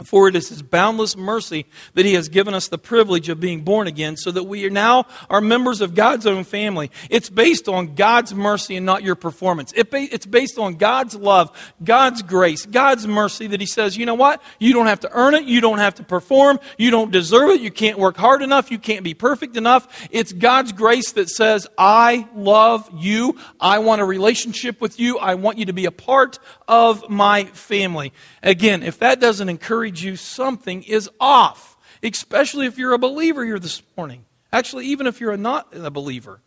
for 0.05 0.29
it 0.29 0.37
is 0.37 0.49
his 0.49 0.63
boundless 0.63 1.17
mercy 1.17 1.67
that 1.95 2.05
he 2.05 2.15
has 2.15 2.29
given 2.29 2.55
us 2.55 2.69
the 2.69 2.79
privilege 2.79 3.29
of 3.29 3.41
being 3.41 3.63
born 3.63 3.87
again, 3.87 4.17
so 4.17 4.31
that 4.31 4.45
we 4.45 4.65
are 4.67 4.71
now 4.71 5.07
are 5.29 5.41
members 5.41 5.81
of 5.81 5.95
God's 5.95 6.27
own 6.27 6.45
family. 6.45 6.91
It's 7.09 7.29
based 7.29 7.69
on 7.69 7.95
God's 7.95 8.35
mercy 8.35 8.77
and 8.77 8.87
not 8.87 9.03
your 9.03 9.15
performance. 9.15 9.73
It 9.75 9.91
ba- 9.91 10.09
it's 10.11 10.27
based 10.27 10.59
on 10.59 10.77
God's 10.77 11.15
love, 11.15 11.51
God's 11.83 12.23
grace, 12.23 12.67
God's 12.67 13.07
mercy 13.07 13.47
that 13.49 13.61
he 13.61 13.67
says, 13.67 13.97
you 13.97 14.07
know 14.07 14.15
what? 14.15 14.43
You 14.59 14.73
don't 14.73 14.87
have 14.87 15.01
to 15.01 15.11
earn 15.13 15.35
it. 15.35 15.45
You 15.45 15.61
don't 15.61 15.79
have 15.79 15.97
to 15.97 16.03
perform. 16.03 16.61
You 16.79 16.91
don't 16.91 17.11
deserve 17.11 17.51
it. 17.51 17.61
You 17.61 17.71
can't 17.71 17.99
work 17.99 18.17
hard 18.17 18.43
enough. 18.43 18.71
You 18.71 18.79
can't 18.79 19.05
be 19.05 19.15
perfect 19.15 19.57
enough. 19.57 20.09
It's 20.11 20.33
God's 20.33 20.73
grace 20.73 21.13
that 21.13 21.29
says, 21.29 21.67
I 21.77 22.29
love 22.35 22.89
you. 22.95 23.39
I 23.61 23.81
want 23.81 24.01
a 24.01 24.05
relationship 24.05 24.81
with 24.81 25.01
you. 25.01 25.19
I 25.19 25.35
want 25.35 25.59
you 25.59 25.67
to 25.67 25.73
be 25.73 25.87
a 25.87 25.91
part 25.91 26.39
of 26.69 27.09
my 27.11 27.45
family. 27.45 28.13
Again, 28.43 28.83
if 28.83 28.99
that 29.01 29.21
doesn't 29.21 29.49
encourage 29.49 29.90
you, 29.99 30.17
something 30.17 30.83
is 30.83 31.09
off, 31.19 31.77
especially 32.03 32.67
if 32.67 32.77
you're 32.77 32.93
a 32.93 32.99
believer 32.99 33.45
here 33.45 33.59
this 33.59 33.83
morning. 33.97 34.25
Actually, 34.53 34.87
even 34.87 35.07
if 35.07 35.21
you're 35.21 35.37
not 35.37 35.69
a 35.75 35.91
believer. 35.91 36.41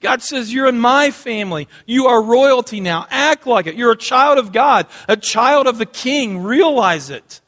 God 0.00 0.20
says, 0.20 0.52
You're 0.52 0.66
in 0.66 0.78
my 0.78 1.10
family. 1.10 1.68
You 1.86 2.06
are 2.06 2.20
royalty 2.22 2.80
now. 2.80 3.06
Act 3.08 3.46
like 3.46 3.66
it. 3.66 3.76
You're 3.76 3.92
a 3.92 3.96
child 3.96 4.38
of 4.38 4.52
God, 4.52 4.86
a 5.08 5.16
child 5.16 5.66
of 5.66 5.78
the 5.78 5.86
King. 5.86 6.42
Realize 6.42 7.08
it. 7.08 7.40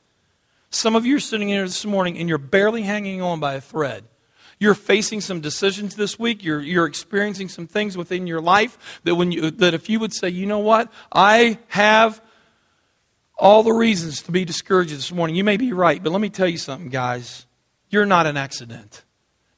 Some 0.70 0.96
of 0.96 1.04
you 1.04 1.16
are 1.16 1.20
sitting 1.20 1.48
here 1.48 1.64
this 1.64 1.84
morning 1.84 2.18
and 2.18 2.28
you're 2.28 2.38
barely 2.38 2.82
hanging 2.82 3.20
on 3.20 3.38
by 3.38 3.54
a 3.54 3.60
thread. 3.60 4.04
you're 4.58 4.74
facing 4.74 5.20
some 5.20 5.40
decisions 5.40 5.94
this 5.94 6.18
week, 6.18 6.42
you're, 6.42 6.60
you're 6.60 6.86
experiencing 6.86 7.48
some 7.48 7.66
things 7.66 7.96
within 7.96 8.26
your 8.26 8.40
life 8.40 9.00
that, 9.04 9.14
when 9.14 9.30
you, 9.30 9.50
that 9.50 9.74
if 9.74 9.90
you 9.90 10.00
would 10.00 10.14
say, 10.14 10.28
you 10.28 10.46
know 10.46 10.60
what, 10.60 10.90
I 11.12 11.58
have 11.68 12.20
all 13.36 13.62
the 13.62 13.72
reasons 13.72 14.22
to 14.22 14.32
be 14.32 14.44
discouraged 14.44 14.92
this 14.92 15.12
morning, 15.12 15.36
you 15.36 15.44
may 15.44 15.56
be 15.56 15.72
right, 15.72 16.02
but 16.02 16.10
let 16.10 16.20
me 16.20 16.30
tell 16.30 16.48
you 16.48 16.58
something, 16.58 16.88
guys. 16.88 17.46
You're 17.90 18.06
not 18.06 18.26
an 18.26 18.36
accident. 18.36 19.04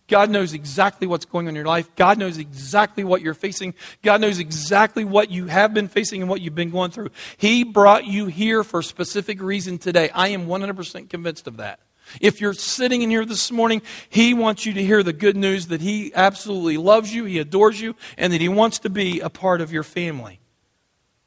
God 0.08 0.30
knows 0.30 0.52
exactly 0.52 1.06
what's 1.06 1.24
going 1.24 1.46
on 1.46 1.50
in 1.50 1.56
your 1.56 1.64
life. 1.64 1.94
God 1.96 2.18
knows 2.18 2.38
exactly 2.38 3.02
what 3.02 3.22
you're 3.22 3.34
facing. 3.34 3.74
God 4.02 4.20
knows 4.20 4.38
exactly 4.38 5.04
what 5.04 5.30
you 5.30 5.46
have 5.46 5.74
been 5.74 5.88
facing 5.88 6.20
and 6.20 6.30
what 6.30 6.40
you've 6.40 6.54
been 6.54 6.70
going 6.70 6.92
through. 6.92 7.10
He 7.36 7.64
brought 7.64 8.06
you 8.06 8.26
here 8.26 8.62
for 8.62 8.80
a 8.80 8.84
specific 8.84 9.42
reason 9.42 9.78
today. 9.78 10.10
I 10.10 10.28
am 10.28 10.46
100% 10.46 11.10
convinced 11.10 11.48
of 11.48 11.56
that. 11.56 11.80
If 12.20 12.40
you're 12.40 12.54
sitting 12.54 13.02
in 13.02 13.10
here 13.10 13.24
this 13.24 13.50
morning, 13.50 13.82
He 14.08 14.32
wants 14.32 14.64
you 14.64 14.72
to 14.74 14.82
hear 14.82 15.02
the 15.02 15.12
good 15.12 15.36
news 15.36 15.66
that 15.68 15.80
He 15.80 16.14
absolutely 16.14 16.76
loves 16.76 17.12
you, 17.12 17.24
He 17.24 17.40
adores 17.40 17.80
you, 17.80 17.96
and 18.16 18.32
that 18.32 18.40
He 18.40 18.48
wants 18.48 18.78
to 18.80 18.90
be 18.90 19.18
a 19.18 19.28
part 19.28 19.60
of 19.60 19.72
your 19.72 19.82
family, 19.82 20.38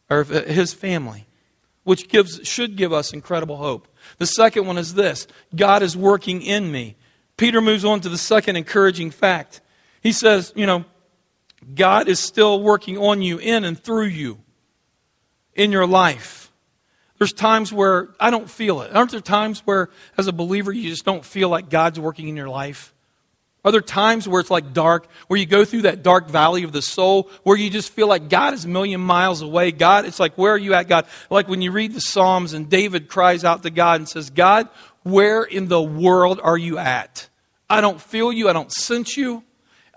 or 0.10 0.22
uh, 0.22 0.44
His 0.44 0.74
family, 0.74 1.27
which 1.84 2.08
gives, 2.08 2.48
should 2.48 2.76
give 2.76 2.94
us 2.94 3.14
incredible 3.14 3.58
hope. 3.58 3.88
The 4.18 4.26
second 4.26 4.68
one 4.68 4.78
is 4.78 4.94
this 4.94 5.28
God 5.56 5.82
is 5.82 5.96
working 5.96 6.42
in 6.42 6.72
me. 6.72 6.96
Peter 7.38 7.62
moves 7.62 7.86
on 7.86 8.02
to 8.02 8.10
the 8.10 8.18
second 8.18 8.58
encouraging 8.58 9.12
fact. 9.12 9.62
He 10.02 10.12
says, 10.12 10.52
you 10.56 10.66
know, 10.66 10.86
God 11.76 12.08
is 12.08 12.20
still 12.20 12.62
working 12.62 12.98
on 12.98 13.22
you, 13.22 13.38
in 13.38 13.64
and 13.64 13.78
through 13.78 14.08
you, 14.08 14.40
in 15.56 15.72
your 15.72 15.88
life. 15.88 16.52
There's 17.18 17.34
times 17.34 17.74
where 17.74 18.10
I 18.20 18.30
don't 18.30 18.50
feel 18.50 18.82
it. 18.82 18.96
Aren't 18.96 19.12
there 19.12 19.20
times 19.20 19.62
where, 19.66 19.90
as 20.18 20.28
a 20.28 20.32
believer, 20.32 20.72
you 20.72 20.90
just 20.90 21.04
don't 21.04 21.26
feel 21.26 21.50
like 21.50 21.70
God's 21.70 22.00
working 22.00 22.30
in 22.30 22.38
your 22.38 22.50
life? 22.50 22.94
Are 23.66 23.72
there 23.72 23.82
times 23.82 24.28
where 24.28 24.39
it's 24.39 24.50
like 24.50 24.74
dark, 24.74 25.08
where 25.28 25.39
you 25.39 25.46
go 25.46 25.66
through 25.66 25.82
that 25.82 26.01
dark 26.01 26.30
valley 26.30 26.63
of 26.63 26.72
the 26.72 26.82
soul, 26.82 27.30
where 27.44 27.58
you 27.58 27.70
just 27.70 27.92
feel 27.92 28.08
like 28.08 28.30
God 28.30 28.54
is 28.54 28.63
a 28.63 28.70
million 28.70 29.01
miles 29.01 29.42
away? 29.42 29.72
God, 29.72 30.06
it's 30.06 30.20
like, 30.20 30.38
where 30.38 30.54
are 30.54 30.58
you 30.58 30.74
at, 30.74 30.88
God? 30.88 31.06
Like 31.30 31.50
when 31.50 31.62
you 31.62 31.72
read 31.72 31.94
the 31.94 32.01
Psalms 32.01 32.54
and 32.54 32.70
David 32.70 33.10
cries 33.10 33.44
out 33.44 33.63
to 33.63 33.70
God 33.70 34.00
and 34.00 34.08
says, 34.08 34.30
God, 34.30 34.70
where 35.04 35.44
in 35.44 35.68
the 35.68 35.82
world 35.82 36.39
are 36.42 36.58
you 36.58 36.78
at? 36.78 37.28
I 37.70 37.82
don't 37.82 38.01
feel 38.01 38.32
you. 38.32 38.48
I 38.50 38.54
don't 38.54 38.72
sense 38.72 39.18
you. 39.18 39.44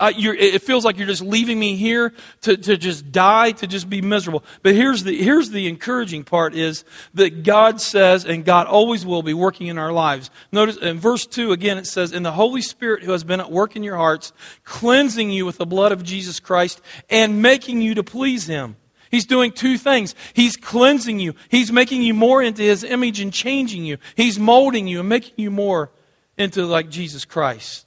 Uh, 0.03 0.11
it 0.17 0.63
feels 0.63 0.85
like 0.85 0.99
you're 0.99 1.07
just 1.07 1.23
leaving 1.23 1.61
me 1.61 1.77
here 1.77 2.13
to, 2.41 2.57
to 2.57 2.77
just 2.77 3.13
die, 3.13 3.53
to 3.53 3.69
just 3.69 3.89
be 3.89 4.03
miserable. 4.03 4.43
But 4.65 4.75
here's 4.75 5.05
the, 5.05 5.17
here's 5.17 5.51
the 5.51 5.69
encouraging 5.69 6.25
part 6.25 6.57
is 6.57 6.85
that 7.15 7.45
God 7.45 7.81
says, 7.81 8.25
and 8.25 8.45
God 8.45 8.67
always 8.67 9.07
will 9.07 9.23
be 9.23 9.33
working 9.33 9.69
in 9.69 9.79
our 9.79 9.93
lives. 9.93 10.29
Notice 10.51 10.77
in 10.77 10.99
verse 10.99 11.25
2 11.25 11.53
again, 11.53 11.79
it 11.79 11.87
says, 11.87 12.11
In 12.11 12.25
the 12.25 12.33
Holy 12.33 12.63
Spirit 12.63 13.05
who 13.05 13.13
has 13.13 13.23
been 13.23 13.39
at 13.39 13.53
work 13.53 13.77
in 13.77 13.85
your 13.85 13.95
hearts, 13.95 14.33
cleansing 14.65 15.31
you 15.31 15.47
with 15.47 15.59
the 15.59 15.67
blood 15.67 15.93
of 15.93 16.03
Jesus 16.03 16.41
Christ 16.41 16.81
and 17.09 17.41
making 17.41 17.81
you 17.81 17.95
to 17.95 18.03
please 18.03 18.49
Him. 18.49 18.75
He's 19.09 19.25
doing 19.25 19.53
two 19.53 19.79
things. 19.79 20.17
He's 20.35 20.57
cleansing 20.57 21.21
you. 21.21 21.37
He's 21.49 21.71
making 21.71 22.03
you 22.03 22.13
more 22.13 22.43
into 22.43 22.63
His 22.63 22.83
image 22.83 23.21
and 23.21 23.33
changing 23.33 23.85
you. 23.85 23.99
He's 24.17 24.37
molding 24.37 24.89
you 24.89 24.99
and 24.99 25.09
making 25.09 25.35
you 25.37 25.53
more 25.53 25.93
into 26.37 26.67
like 26.67 26.89
Jesus 26.91 27.25
Christ. 27.25 27.87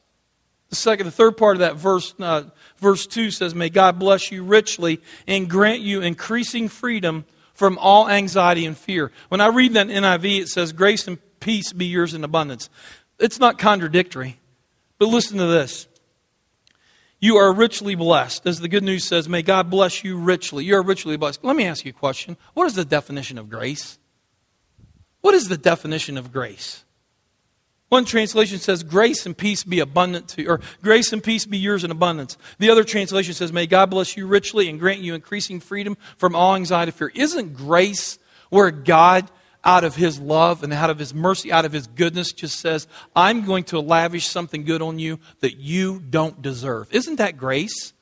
The 0.75 0.82
second, 0.82 1.05
the 1.05 1.12
third 1.12 1.38
part 1.38 1.55
of 1.55 1.60
that 1.62 1.77
verse, 1.77 2.13
uh, 2.20 2.44
verse 2.79 3.08
two 3.08 3.32
says, 3.32 3.55
"May 3.55 3.70
God 3.70 3.98
bless 3.98 4.29
you 4.29 4.44
richly 4.44 5.00
and 5.25 5.50
grant 5.50 5.79
you 5.79 6.01
increasing 6.01 6.67
freedom 6.67 7.24
from 7.53 7.77
all 7.77 8.10
anxiety 8.10 8.65
and 8.65 8.77
fear." 8.77 9.13
When 9.29 9.39
I 9.39 9.48
read 9.48 9.74
that 9.75 9.89
NIV, 9.89 10.39
it 10.39 10.50
says, 10.50 10.74
"Grace 10.74 11.08
and 11.08 11.17
peace 11.39 11.72
be 11.72 11.86
yours 11.86 12.13
in 12.13 12.25
abundance." 12.25 12.70
It's 13.20 13.39
not 13.39 13.58
contradictory, 13.58 14.38
but 15.00 15.08
listen 15.08 15.38
to 15.38 15.46
this. 15.46 15.88
You 17.22 17.38
are 17.38 17.53
richly 17.53 17.96
blessed. 17.96 18.46
As 18.46 18.60
the 18.60 18.67
good 18.67 18.84
news 18.84 19.05
says, 19.05 19.27
may 19.29 19.41
God 19.41 19.70
bless 19.70 20.03
you 20.03 20.17
richly. 20.17 20.65
You 20.65 20.75
are 20.75 20.84
richly 20.84 21.15
blessed. 21.17 21.44
Let 21.44 21.55
me 21.55 21.65
ask 21.65 21.86
you 21.86 21.91
a 21.91 21.94
question. 21.94 22.38
What 22.53 22.67
is 22.67 22.75
the 22.75 22.86
definition 22.86 23.38
of 23.38 23.50
grace? 23.50 23.98
What 25.22 25.34
is 25.34 25.48
the 25.48 25.58
definition 25.58 26.17
of 26.17 26.32
grace? 26.32 26.85
One 27.89 28.05
translation 28.05 28.57
says, 28.57 28.83
Grace 28.83 29.25
and 29.25 29.37
peace 29.37 29.63
be 29.63 29.79
abundant 29.79 30.27
to 30.29 30.41
you, 30.41 30.50
or 30.50 30.61
grace 30.81 31.13
and 31.13 31.24
peace 31.24 31.45
be 31.45 31.57
yours 31.57 31.83
in 31.83 31.91
abundance. 31.91 32.37
The 32.57 32.69
other 32.69 32.83
translation 32.83 33.33
says, 33.33 33.53
May 33.53 33.67
God 33.67 33.91
bless 33.91 34.17
you 34.17 34.25
richly 34.25 34.69
and 34.69 34.79
grant 34.79 35.01
you 35.01 35.13
increasing 35.13 35.59
freedom 35.59 35.98
from 36.17 36.35
all 36.35 36.55
anxiety 36.55 36.91
fear. 36.91 37.11
Isn't 37.13 37.53
grace 37.53 38.17
where 38.50 38.71
God, 38.71 39.29
out 39.63 39.83
of 39.83 39.95
his 39.95 40.19
love 40.19 40.63
and 40.63 40.71
out 40.74 40.89
of 40.89 41.00
his 41.00 41.13
mercy, 41.13 41.51
out 41.51 41.65
of 41.65 41.71
his 41.71 41.87
goodness, 41.87 42.31
just 42.31 42.59
says, 42.59 42.87
I'm 43.15 43.45
going 43.45 43.63
to 43.65 43.79
lavish 43.79 44.27
something 44.27 44.63
good 44.63 44.81
on 44.81 45.00
you 45.00 45.19
that 45.39 45.57
you 45.57 46.00
don't 46.00 46.41
deserve? 46.41 46.93
Isn't 46.93 47.17
that 47.17 47.37
grace? 47.37 47.93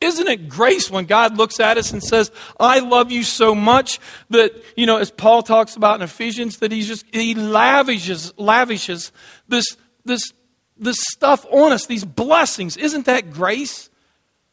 Isn't 0.00 0.28
it 0.28 0.48
grace 0.48 0.90
when 0.90 1.04
God 1.04 1.36
looks 1.36 1.60
at 1.60 1.76
us 1.76 1.92
and 1.92 2.02
says, 2.02 2.30
I 2.58 2.78
love 2.78 3.12
you 3.12 3.22
so 3.22 3.54
much 3.54 4.00
that, 4.30 4.52
you 4.74 4.86
know, 4.86 4.96
as 4.96 5.10
Paul 5.10 5.42
talks 5.42 5.76
about 5.76 5.96
in 5.96 6.02
Ephesians, 6.02 6.58
that 6.58 6.72
he 6.72 6.80
just, 6.82 7.04
he 7.12 7.34
lavishes, 7.34 8.32
lavishes 8.38 9.12
this, 9.46 9.76
this, 10.06 10.32
this 10.78 10.96
stuff 11.12 11.44
on 11.50 11.72
us, 11.72 11.84
these 11.84 12.04
blessings. 12.04 12.78
Isn't 12.78 13.04
that 13.06 13.30
grace? 13.30 13.90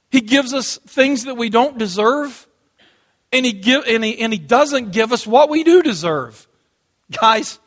He 0.10 0.20
gives 0.20 0.54
us 0.54 0.78
things 0.80 1.24
that 1.24 1.36
we 1.36 1.50
don't 1.50 1.78
deserve, 1.78 2.46
and 3.32 3.46
he, 3.46 3.54
give, 3.54 3.86
and 3.88 4.04
he, 4.04 4.20
and 4.20 4.34
he 4.34 4.40
doesn't 4.40 4.92
give 4.92 5.14
us 5.14 5.26
what 5.26 5.50
we 5.50 5.64
do 5.64 5.82
deserve. 5.82 6.46
Guys, 7.12 7.60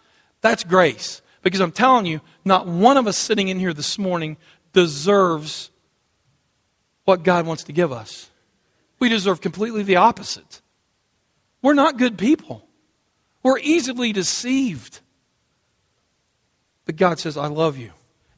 that's 0.43 0.65
grace. 0.65 1.23
Because 1.43 1.61
I'm 1.61 1.73
telling 1.73 2.05
you, 2.05 2.21
not 2.45 2.67
one 2.67 2.99
of 2.99 3.07
us 3.07 3.17
sitting 3.17 3.49
in 3.49 3.59
here 3.59 3.73
this 3.73 3.99
morning 3.99 4.37
deserves 4.75 5.71
what 7.11 7.25
God 7.25 7.45
wants 7.45 7.65
to 7.65 7.73
give 7.73 7.91
us. 7.91 8.31
We 9.01 9.09
deserve 9.09 9.41
completely 9.41 9.83
the 9.83 9.97
opposite. 9.97 10.63
We're 11.61 11.75
not 11.75 11.99
good 11.99 12.17
people, 12.17 12.69
we're 13.43 13.59
easily 13.59 14.13
deceived. 14.13 15.01
But 16.87 16.97
God 16.97 17.19
says, 17.19 17.37
I 17.37 17.49
love 17.49 17.77
you. 17.77 17.91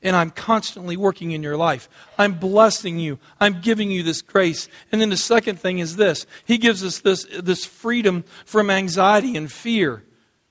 And 0.02 0.16
I'm 0.16 0.30
constantly 0.30 0.96
working 0.96 1.30
in 1.30 1.42
your 1.42 1.56
life. 1.56 1.88
I'm 2.18 2.34
blessing 2.34 2.98
you. 2.98 3.18
I'm 3.38 3.60
giving 3.60 3.90
you 3.90 4.02
this 4.02 4.20
grace. 4.20 4.68
And 4.90 5.00
then 5.00 5.10
the 5.10 5.16
second 5.16 5.60
thing 5.60 5.78
is 5.78 5.96
this 5.96 6.26
He 6.46 6.56
gives 6.56 6.82
us 6.82 7.00
this, 7.00 7.26
this 7.42 7.66
freedom 7.66 8.24
from 8.46 8.70
anxiety 8.70 9.36
and 9.36 9.52
fear. 9.52 10.02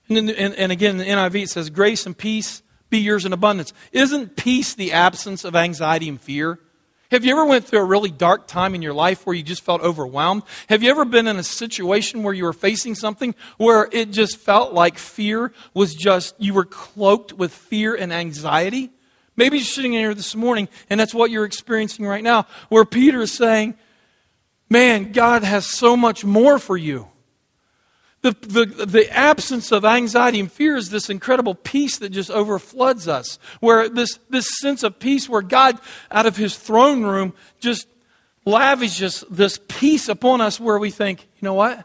And, 0.08 0.16
then, 0.16 0.30
and, 0.30 0.54
and 0.54 0.72
again, 0.72 0.96
the 0.98 1.04
NIV 1.04 1.42
it 1.42 1.48
says, 1.50 1.70
Grace 1.70 2.06
and 2.06 2.16
peace 2.16 2.62
be 2.88 2.98
yours 2.98 3.24
in 3.24 3.32
abundance. 3.32 3.72
Isn't 3.90 4.36
peace 4.36 4.74
the 4.74 4.92
absence 4.92 5.44
of 5.44 5.56
anxiety 5.56 6.08
and 6.08 6.20
fear? 6.20 6.60
Have 7.12 7.26
you 7.26 7.32
ever 7.32 7.44
went 7.44 7.66
through 7.66 7.80
a 7.80 7.84
really 7.84 8.10
dark 8.10 8.46
time 8.46 8.74
in 8.74 8.80
your 8.80 8.94
life 8.94 9.26
where 9.26 9.36
you 9.36 9.42
just 9.42 9.62
felt 9.62 9.82
overwhelmed? 9.82 10.44
Have 10.70 10.82
you 10.82 10.88
ever 10.88 11.04
been 11.04 11.26
in 11.26 11.36
a 11.36 11.42
situation 11.42 12.22
where 12.22 12.32
you 12.32 12.44
were 12.44 12.54
facing 12.54 12.94
something 12.94 13.34
where 13.58 13.86
it 13.92 14.12
just 14.12 14.38
felt 14.38 14.72
like 14.72 14.96
fear 14.96 15.52
was 15.74 15.94
just, 15.94 16.34
you 16.38 16.54
were 16.54 16.64
cloaked 16.64 17.34
with 17.34 17.52
fear 17.52 17.94
and 17.94 18.14
anxiety? 18.14 18.90
Maybe 19.36 19.58
you're 19.58 19.66
sitting 19.66 19.92
in 19.92 20.00
here 20.00 20.14
this 20.14 20.34
morning 20.34 20.70
and 20.88 20.98
that's 20.98 21.12
what 21.12 21.30
you're 21.30 21.44
experiencing 21.44 22.06
right 22.06 22.24
now, 22.24 22.46
where 22.70 22.86
Peter 22.86 23.20
is 23.20 23.32
saying, 23.32 23.74
Man, 24.70 25.12
God 25.12 25.44
has 25.44 25.66
so 25.66 25.98
much 25.98 26.24
more 26.24 26.58
for 26.58 26.78
you. 26.78 27.11
The, 28.22 28.30
the, 28.40 28.86
the 28.86 29.10
absence 29.10 29.72
of 29.72 29.84
anxiety 29.84 30.38
and 30.38 30.50
fear 30.50 30.76
is 30.76 30.90
this 30.90 31.10
incredible 31.10 31.56
peace 31.56 31.98
that 31.98 32.10
just 32.10 32.30
overfloods 32.30 33.08
us. 33.08 33.38
Where 33.58 33.88
this, 33.88 34.18
this 34.30 34.46
sense 34.60 34.84
of 34.84 35.00
peace, 35.00 35.28
where 35.28 35.42
God, 35.42 35.78
out 36.10 36.24
of 36.24 36.36
his 36.36 36.56
throne 36.56 37.02
room, 37.02 37.34
just 37.58 37.88
lavishes 38.44 39.24
this 39.28 39.58
peace 39.68 40.08
upon 40.08 40.40
us, 40.40 40.60
where 40.60 40.78
we 40.78 40.90
think, 40.90 41.22
you 41.40 41.46
know 41.46 41.54
what? 41.54 41.84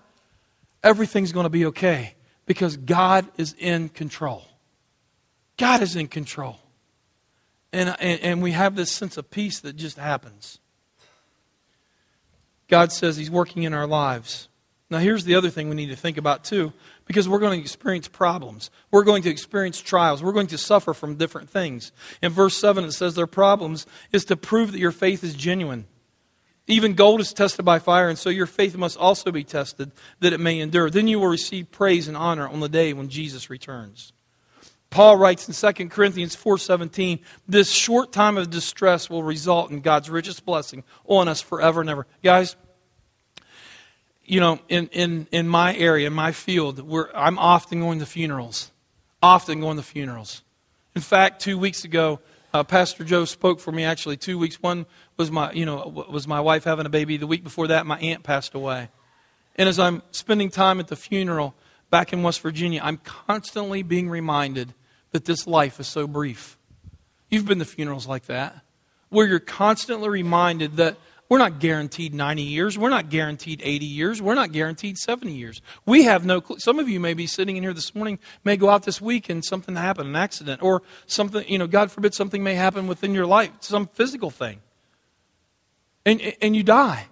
Everything's 0.83 1.31
going 1.31 1.45
to 1.45 1.49
be 1.49 1.65
okay 1.65 2.13
because 2.45 2.77
God 2.77 3.27
is 3.37 3.55
in 3.57 3.89
control. 3.89 4.45
God 5.57 5.81
is 5.81 5.95
in 5.95 6.07
control. 6.07 6.59
And, 7.73 7.95
and, 7.99 8.21
and 8.21 8.41
we 8.43 8.51
have 8.51 8.75
this 8.75 8.91
sense 8.91 9.17
of 9.17 9.29
peace 9.31 9.59
that 9.61 9.75
just 9.75 9.97
happens. 9.97 10.59
God 12.67 12.91
says 12.91 13.17
He's 13.17 13.31
working 13.31 13.63
in 13.63 13.73
our 13.73 13.87
lives. 13.87 14.49
Now, 14.89 14.99
here's 14.99 15.25
the 15.25 15.35
other 15.35 15.49
thing 15.49 15.67
we 15.67 15.75
need 15.75 15.89
to 15.89 15.97
think 15.97 16.17
about 16.17 16.45
too, 16.45 16.71
because 17.05 17.27
we're 17.27 17.39
going 17.39 17.59
to 17.59 17.63
experience 17.63 18.07
problems. 18.07 18.69
We're 18.89 19.03
going 19.03 19.23
to 19.23 19.29
experience 19.29 19.81
trials. 19.81 20.23
We're 20.23 20.31
going 20.31 20.47
to 20.47 20.57
suffer 20.57 20.93
from 20.93 21.15
different 21.15 21.49
things. 21.49 21.91
In 22.21 22.31
verse 22.31 22.55
7, 22.55 22.85
it 22.85 22.93
says 22.93 23.15
their 23.15 23.27
problems 23.27 23.85
is 24.13 24.23
to 24.25 24.37
prove 24.37 24.71
that 24.71 24.79
your 24.79 24.91
faith 24.91 25.25
is 25.25 25.35
genuine. 25.35 25.87
Even 26.67 26.93
gold 26.93 27.21
is 27.21 27.33
tested 27.33 27.65
by 27.65 27.79
fire, 27.79 28.09
and 28.09 28.17
so 28.17 28.29
your 28.29 28.45
faith 28.45 28.75
must 28.75 28.97
also 28.97 29.31
be 29.31 29.43
tested 29.43 29.91
that 30.19 30.33
it 30.33 30.39
may 30.39 30.59
endure. 30.59 30.89
Then 30.89 31.07
you 31.07 31.19
will 31.19 31.27
receive 31.27 31.71
praise 31.71 32.07
and 32.07 32.17
honor 32.17 32.47
on 32.47 32.59
the 32.59 32.69
day 32.69 32.93
when 32.93 33.09
Jesus 33.09 33.49
returns. 33.49 34.11
Paul 34.89 35.17
writes 35.17 35.47
in 35.47 35.53
2 35.53 35.89
Corinthians 35.89 36.35
4:17, 36.35 37.19
this 37.47 37.71
short 37.71 38.13
time 38.13 38.37
of 38.37 38.49
distress 38.49 39.09
will 39.09 39.23
result 39.23 39.69
in 39.69 39.81
God's 39.81 40.09
richest 40.09 40.45
blessing 40.45 40.83
on 41.05 41.27
us 41.27 41.41
forever 41.41 41.81
and 41.81 41.89
ever. 41.89 42.07
Guys, 42.23 42.55
you 44.27 44.39
know, 44.39 44.59
in, 44.69 44.87
in, 44.89 45.27
in 45.31 45.47
my 45.47 45.75
area, 45.75 46.05
in 46.05 46.13
my 46.13 46.31
field, 46.31 46.79
where 46.87 47.09
I'm 47.17 47.39
often 47.39 47.79
going 47.79 47.99
to 47.99 48.05
funerals. 48.05 48.71
Often 49.23 49.61
going 49.61 49.77
to 49.77 49.83
funerals. 49.83 50.43
In 50.95 51.01
fact, 51.01 51.41
two 51.41 51.57
weeks 51.57 51.83
ago, 51.83 52.19
Uh, 52.53 52.63
Pastor 52.63 53.03
Joe 53.03 53.25
spoke 53.25 53.59
for 53.59 53.73
me 53.73 53.83
actually 53.83 54.17
two 54.17 54.39
weeks. 54.39 54.57
One 54.63 54.85
was 55.17 55.29
my, 55.29 55.51
you 55.51 55.65
know, 55.65 56.05
was 56.09 56.27
my 56.27 56.39
wife 56.39 56.63
having 56.63 56.85
a 56.85 56.89
baby. 56.89 57.17
The 57.17 57.27
week 57.27 57.43
before 57.43 57.67
that, 57.67 57.85
my 57.85 57.99
aunt 57.99 58.23
passed 58.23 58.55
away. 58.55 58.89
And 59.57 59.67
as 59.67 59.77
I'm 59.77 60.01
spending 60.11 60.49
time 60.49 60.79
at 60.79 60.87
the 60.87 60.95
funeral 60.95 61.53
back 61.89 62.13
in 62.13 62.23
West 62.23 62.41
Virginia, 62.41 62.79
I'm 62.81 62.99
constantly 63.03 63.83
being 63.83 64.09
reminded 64.09 64.73
that 65.11 65.25
this 65.25 65.45
life 65.45 65.79
is 65.79 65.87
so 65.87 66.07
brief. 66.07 66.57
You've 67.29 67.45
been 67.45 67.59
to 67.59 67.65
funerals 67.65 68.07
like 68.07 68.25
that, 68.27 68.63
where 69.09 69.27
you're 69.27 69.39
constantly 69.39 70.09
reminded 70.09 70.77
that 70.77 70.95
we're 71.29 71.37
not 71.37 71.59
guaranteed 71.59 72.13
90 72.13 72.41
years. 72.41 72.77
We're 72.77 72.89
not 72.89 73.09
guaranteed 73.09 73.61
80 73.63 73.85
years. 73.85 74.21
We're 74.21 74.35
not 74.35 74.53
guaranteed 74.53 74.97
70 74.97 75.33
years. 75.33 75.61
We 75.85 76.03
have 76.03 76.25
no 76.25 76.39
clue. 76.39 76.57
Some 76.59 76.79
of 76.79 76.87
you 76.87 76.99
may 76.99 77.13
be 77.13 77.27
sitting 77.27 77.57
in 77.57 77.63
here 77.63 77.73
this 77.73 77.93
morning, 77.93 78.19
may 78.45 78.55
go 78.55 78.69
out 78.69 78.83
this 78.83 79.01
week 79.01 79.29
and 79.29 79.43
something 79.43 79.75
happen, 79.75 80.07
an 80.07 80.15
accident, 80.15 80.63
or 80.63 80.83
something, 81.05 81.47
you 81.47 81.57
know, 81.57 81.67
God 81.67 81.91
forbid 81.91 82.13
something 82.13 82.43
may 82.43 82.55
happen 82.55 82.87
within 82.87 83.13
your 83.13 83.25
life, 83.25 83.51
some 83.59 83.87
physical 83.87 84.29
thing. 84.29 84.61
And, 86.05 86.21
and 86.41 86.55
you 86.55 86.63
die. 86.63 87.07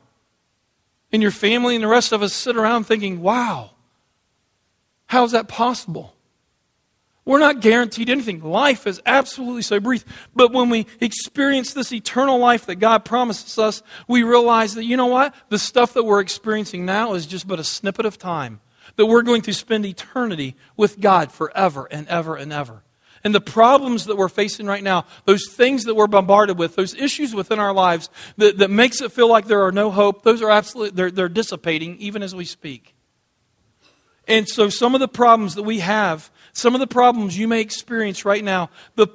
And 1.12 1.22
your 1.22 1.32
family 1.32 1.76
and 1.76 1.84
the 1.84 1.90
rest 1.90 2.14
of 2.14 2.24
us 2.24 2.34
sit 2.34 2.56
around 2.56 2.86
thinking, 2.86 3.22
wow, 3.22 3.72
how 5.08 5.26
is 5.26 5.34
that 5.34 5.50
possible? 5.50 6.15
We're 7.26 7.40
not 7.40 7.60
guaranteed 7.60 8.12
anything. 8.12 8.42
Life 8.42 8.86
is 8.86 9.02
absolutely 9.04 9.64
so 9.64 9.80
brief. 9.80 10.06
But 10.36 10.54
when 10.54 10.70
we 10.70 10.86
experience 11.02 11.74
this 11.74 11.92
eternal 11.92 12.38
life 12.38 12.68
that 12.68 12.76
God 12.76 13.04
promises 13.04 13.58
us, 13.58 13.82
we 14.08 14.22
realize 14.22 14.76
that, 14.76 14.86
you 14.86 14.96
know 14.96 15.08
what? 15.08 15.34
The 15.50 15.58
stuff 15.58 15.94
that 15.94 16.04
we're 16.04 16.20
experiencing 16.20 16.86
now 16.86 17.16
is 17.16 17.26
just 17.26 17.48
but 17.48 17.60
a 17.60 17.64
snippet 17.64 18.06
of 18.06 18.20
time. 18.20 18.62
That 18.98 19.08
we're 19.08 19.24
going 19.24 19.42
to 19.44 19.54
spend 19.54 19.88
eternity 19.88 20.56
with 20.78 21.02
God 21.02 21.32
forever 21.32 21.88
and 21.90 22.08
ever 22.08 22.36
and 22.36 22.54
ever. 22.54 22.84
And 23.24 23.34
the 23.34 23.42
problems 23.42 24.06
that 24.06 24.18
we're 24.18 24.30
facing 24.30 24.68
right 24.68 24.84
now, 24.84 25.06
those 25.26 25.48
things 25.48 25.86
that 25.86 25.96
we're 25.96 26.06
bombarded 26.06 26.60
with, 26.60 26.76
those 26.76 26.94
issues 26.94 27.34
within 27.34 27.58
our 27.58 27.74
lives 27.74 28.08
that, 28.38 28.60
that 28.60 28.70
makes 28.70 29.02
it 29.02 29.12
feel 29.12 29.28
like 29.28 29.48
there 29.48 29.64
are 29.64 29.72
no 29.72 29.90
hope, 29.90 30.22
those 30.22 30.44
are 30.44 30.52
absolutely, 30.52 30.96
they're, 30.96 31.10
they're 31.10 31.28
dissipating 31.28 31.98
even 31.98 32.22
as 32.22 32.36
we 32.36 32.46
speak. 32.46 32.94
And 34.28 34.48
so 34.48 34.70
some 34.70 34.94
of 34.94 35.02
the 35.02 35.08
problems 35.08 35.56
that 35.56 35.64
we 35.64 35.80
have 35.80 36.32
some 36.56 36.74
of 36.74 36.80
the 36.80 36.88
problems 36.88 37.38
you 37.38 37.50
may 37.50 37.60
experience 37.60 38.24
right 38.24 38.44
now, 38.44 38.70
the, 38.96 39.10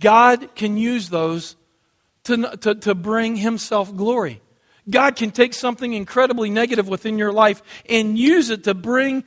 God 0.00 0.54
can 0.56 0.76
use 0.76 1.08
those 1.08 1.54
to, 2.24 2.56
to, 2.56 2.74
to 2.74 2.94
bring 2.94 3.36
Himself 3.36 3.94
glory. 3.94 4.42
God 4.90 5.14
can 5.14 5.30
take 5.30 5.54
something 5.54 5.92
incredibly 5.92 6.50
negative 6.50 6.88
within 6.88 7.18
your 7.18 7.32
life 7.32 7.62
and 7.88 8.18
use 8.18 8.50
it 8.50 8.64
to 8.64 8.74
bring 8.74 9.22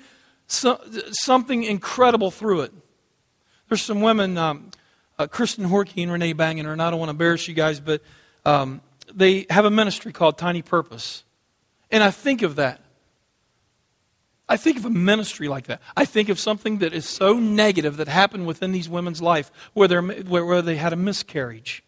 so, 0.47 0.81
something 1.11 1.63
incredible 1.63 2.29
through 2.29 2.61
it. 2.61 2.73
There's 3.69 3.83
some 3.83 4.01
women, 4.01 4.37
um, 4.37 4.71
uh, 5.17 5.27
Kristen 5.27 5.65
Horkey 5.65 6.03
and 6.03 6.11
Renee 6.11 6.33
Bangener, 6.33 6.73
and 6.73 6.81
I 6.81 6.89
don't 6.89 6.99
want 6.99 7.07
to 7.07 7.11
embarrass 7.11 7.47
you 7.47 7.53
guys, 7.53 7.79
but 7.79 8.01
um, 8.45 8.81
they 9.13 9.45
have 9.49 9.63
a 9.63 9.71
ministry 9.71 10.11
called 10.11 10.37
Tiny 10.37 10.61
Purpose. 10.61 11.23
And 11.89 12.03
I 12.03 12.11
think 12.11 12.41
of 12.41 12.57
that. 12.57 12.81
I 14.49 14.57
think 14.57 14.77
of 14.77 14.85
a 14.85 14.89
ministry 14.89 15.47
like 15.47 15.67
that. 15.67 15.79
I 15.95 16.05
think 16.05 16.27
of 16.27 16.39
something 16.39 16.79
that 16.79 16.91
is 16.91 17.05
so 17.05 17.33
negative 17.33 17.97
that 17.97 18.07
happened 18.07 18.47
within 18.47 18.71
these 18.71 18.89
women's 18.89 19.21
life, 19.21 19.51
where, 19.73 20.01
where, 20.01 20.43
where 20.43 20.61
they 20.63 20.75
had 20.75 20.91
a 20.91 20.97
miscarriage 20.97 21.83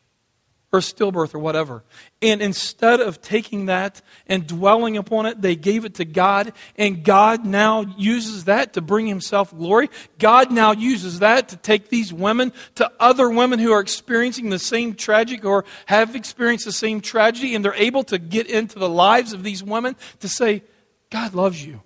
or 0.71 0.80
stillbirth 0.80 1.36
or 1.36 1.39
whatever. 1.39 1.84
And 2.21 2.41
instead 2.41 3.02
of 3.02 3.21
taking 3.21 3.65
that 3.65 4.02
and 4.28 4.47
dwelling 4.47 4.95
upon 4.95 5.26
it, 5.26 5.41
they 5.41 5.56
gave 5.56 5.86
it 5.86 5.95
to 5.95 6.06
God, 6.06 6.54
and 6.78 7.04
God 7.04 7.45
now 7.45 7.82
uses 7.97 8.45
that 8.45 8.74
to 8.74 8.82
bring 8.82 9.08
Himself 9.08 9.56
glory. 9.58 9.89
God 10.17 10.52
now 10.52 10.71
uses 10.71 11.19
that 11.19 11.50
to 11.50 11.58
take 11.58 11.89
these 11.89 12.13
women 12.13 12.54
to 12.76 12.89
other 13.00 13.30
women 13.30 13.60
who 13.60 13.71
are 13.71 13.82
experiencing 13.82 14.50
the 14.50 14.60
same 14.60 14.93
tragic 14.93 15.43
or 15.43 15.65
have 15.88 16.15
experienced 16.15 16.65
the 16.65 16.71
same 16.71 17.02
tragedy, 17.02 17.56
and 17.56 17.65
they're 17.65 17.74
able 17.74 18.04
to 18.04 18.17
get 18.17 18.47
into 18.47 18.80
the 18.80 18.89
lives 18.89 19.34
of 19.34 19.43
these 19.43 19.63
women 19.63 19.95
to 20.19 20.30
say, 20.30 20.63
God 21.10 21.34
loves 21.34 21.65
you. 21.65 21.82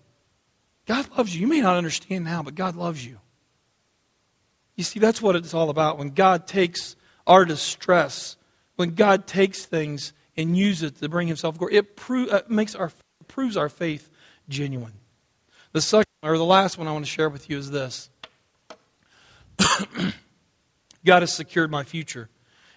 God 0.86 1.10
loves 1.18 1.36
you. 1.36 1.42
You 1.42 1.48
may 1.48 1.62
not 1.62 1.78
understand 1.78 2.26
now, 2.26 2.44
but 2.44 2.56
God 2.56 2.76
loves 2.76 3.06
you. 3.06 3.20
You 4.76 4.84
see, 4.84 5.00
that's 5.00 5.22
what 5.22 5.36
it's 5.36 5.54
all 5.54 5.70
about. 5.70 5.98
When 5.98 6.10
God 6.10 6.48
takes 6.48 6.96
our 7.26 7.46
distress, 7.46 8.36
when 8.76 8.94
God 8.94 9.26
takes 9.26 9.66
things 9.66 10.14
and 10.38 10.58
uses 10.58 10.92
it 10.92 10.98
to 10.98 11.10
bring 11.10 11.28
Himself 11.28 11.58
glory, 11.58 11.76
it 11.76 11.96
pro- 11.96 12.28
uh, 12.28 12.42
makes 12.48 12.76
our, 12.76 12.92
proves 13.28 13.58
our 13.58 13.70
faith 13.70 14.10
genuine. 14.50 14.94
The 15.72 15.82
second, 15.82 16.06
or 16.22 16.38
the 16.38 16.46
last 16.46 16.78
one 16.78 16.88
I 16.88 16.92
want 16.92 17.06
to 17.06 17.12
share 17.12 17.30
with 17.30 17.50
you 17.50 17.58
is 17.58 17.72
this 17.72 18.10
God 21.06 21.22
has 21.22 21.34
secured 21.34 21.72
my 21.72 21.84
future. 21.84 22.30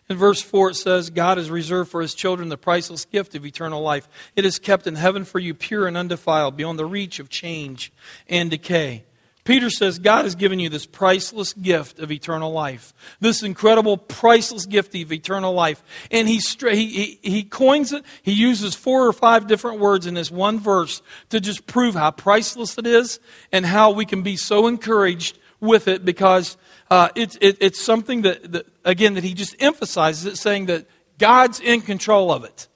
In 0.08 0.16
verse 0.16 0.40
4, 0.40 0.70
it 0.70 0.74
says, 0.74 1.10
God 1.10 1.36
has 1.36 1.50
reserved 1.50 1.90
for 1.90 2.00
his 2.00 2.14
children 2.14 2.48
the 2.48 2.56
priceless 2.56 3.04
gift 3.04 3.34
of 3.34 3.44
eternal 3.44 3.82
life. 3.82 4.08
It 4.36 4.46
is 4.46 4.58
kept 4.58 4.86
in 4.86 4.94
heaven 4.94 5.24
for 5.24 5.38
you, 5.38 5.52
pure 5.52 5.86
and 5.86 5.96
undefiled, 5.96 6.56
beyond 6.56 6.78
the 6.78 6.86
reach 6.86 7.18
of 7.18 7.28
change 7.28 7.92
and 8.26 8.50
decay. 8.50 9.04
Peter 9.48 9.70
says, 9.70 9.98
God 9.98 10.24
has 10.24 10.34
given 10.34 10.60
you 10.60 10.68
this 10.68 10.84
priceless 10.84 11.54
gift 11.54 11.98
of 12.00 12.12
eternal 12.12 12.52
life. 12.52 12.92
This 13.18 13.42
incredible, 13.42 13.96
priceless 13.96 14.66
gift 14.66 14.94
of 14.94 15.10
eternal 15.10 15.54
life. 15.54 15.82
And 16.10 16.28
he, 16.28 16.38
he, 16.60 17.18
he 17.22 17.44
coins 17.44 17.94
it, 17.94 18.04
he 18.22 18.32
uses 18.32 18.74
four 18.74 19.06
or 19.06 19.12
five 19.14 19.46
different 19.46 19.80
words 19.80 20.06
in 20.06 20.12
this 20.12 20.30
one 20.30 20.60
verse 20.60 21.00
to 21.30 21.40
just 21.40 21.66
prove 21.66 21.94
how 21.94 22.10
priceless 22.10 22.76
it 22.76 22.86
is 22.86 23.20
and 23.50 23.64
how 23.64 23.90
we 23.90 24.04
can 24.04 24.20
be 24.20 24.36
so 24.36 24.66
encouraged 24.66 25.38
with 25.60 25.88
it 25.88 26.04
because 26.04 26.56
uh, 26.90 27.08
it, 27.14 27.36
it, 27.40 27.58
it's 27.60 27.82
something 27.82 28.22
that, 28.22 28.52
that, 28.52 28.66
again, 28.84 29.14
that 29.14 29.24
he 29.24 29.34
just 29.34 29.56
emphasizes 29.60 30.24
it, 30.26 30.38
saying 30.38 30.66
that 30.66 30.86
God's 31.18 31.60
in 31.60 31.80
control 31.80 32.32
of 32.32 32.44
it. 32.44 32.68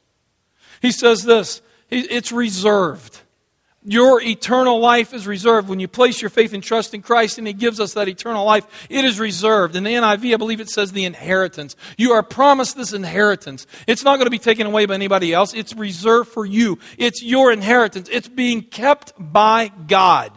He 0.80 0.92
says 0.92 1.22
this 1.24 1.62
it's 1.90 2.32
reserved. 2.32 3.20
Your 3.84 4.22
eternal 4.22 4.78
life 4.78 5.12
is 5.12 5.26
reserved. 5.26 5.68
When 5.68 5.80
you 5.80 5.88
place 5.88 6.22
your 6.22 6.30
faith 6.30 6.52
and 6.52 6.62
trust 6.62 6.94
in 6.94 7.02
Christ 7.02 7.38
and 7.38 7.46
He 7.46 7.52
gives 7.52 7.80
us 7.80 7.94
that 7.94 8.08
eternal 8.08 8.44
life, 8.44 8.64
it 8.88 9.04
is 9.04 9.18
reserved. 9.18 9.74
In 9.74 9.82
the 9.82 9.90
NIV, 9.90 10.34
I 10.34 10.36
believe 10.36 10.60
it 10.60 10.70
says 10.70 10.92
the 10.92 11.04
inheritance. 11.04 11.74
You 11.98 12.12
are 12.12 12.22
promised 12.22 12.76
this 12.76 12.92
inheritance. 12.92 13.66
It's 13.88 14.04
not 14.04 14.16
going 14.16 14.26
to 14.26 14.30
be 14.30 14.38
taken 14.38 14.68
away 14.68 14.86
by 14.86 14.94
anybody 14.94 15.32
else. 15.32 15.52
It's 15.52 15.74
reserved 15.74 16.30
for 16.30 16.46
you. 16.46 16.78
It's 16.96 17.24
your 17.24 17.50
inheritance. 17.50 18.08
It's 18.12 18.28
being 18.28 18.62
kept 18.62 19.14
by 19.18 19.72
God. 19.88 20.30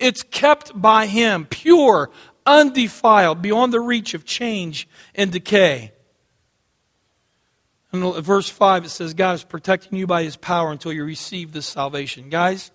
It's 0.00 0.22
kept 0.22 0.80
by 0.80 1.06
Him, 1.06 1.46
pure, 1.46 2.10
undefiled, 2.46 3.42
beyond 3.42 3.72
the 3.72 3.80
reach 3.80 4.14
of 4.14 4.24
change 4.24 4.88
and 5.14 5.30
decay. 5.30 5.92
In 7.92 8.12
verse 8.22 8.48
5, 8.48 8.84
it 8.84 8.90
says, 8.90 9.14
God 9.14 9.34
is 9.34 9.44
protecting 9.44 9.98
you 9.98 10.06
by 10.06 10.22
his 10.22 10.36
power 10.36 10.70
until 10.70 10.92
you 10.92 11.04
receive 11.04 11.52
this 11.52 11.66
salvation. 11.66 12.28
Guys, 12.28 12.70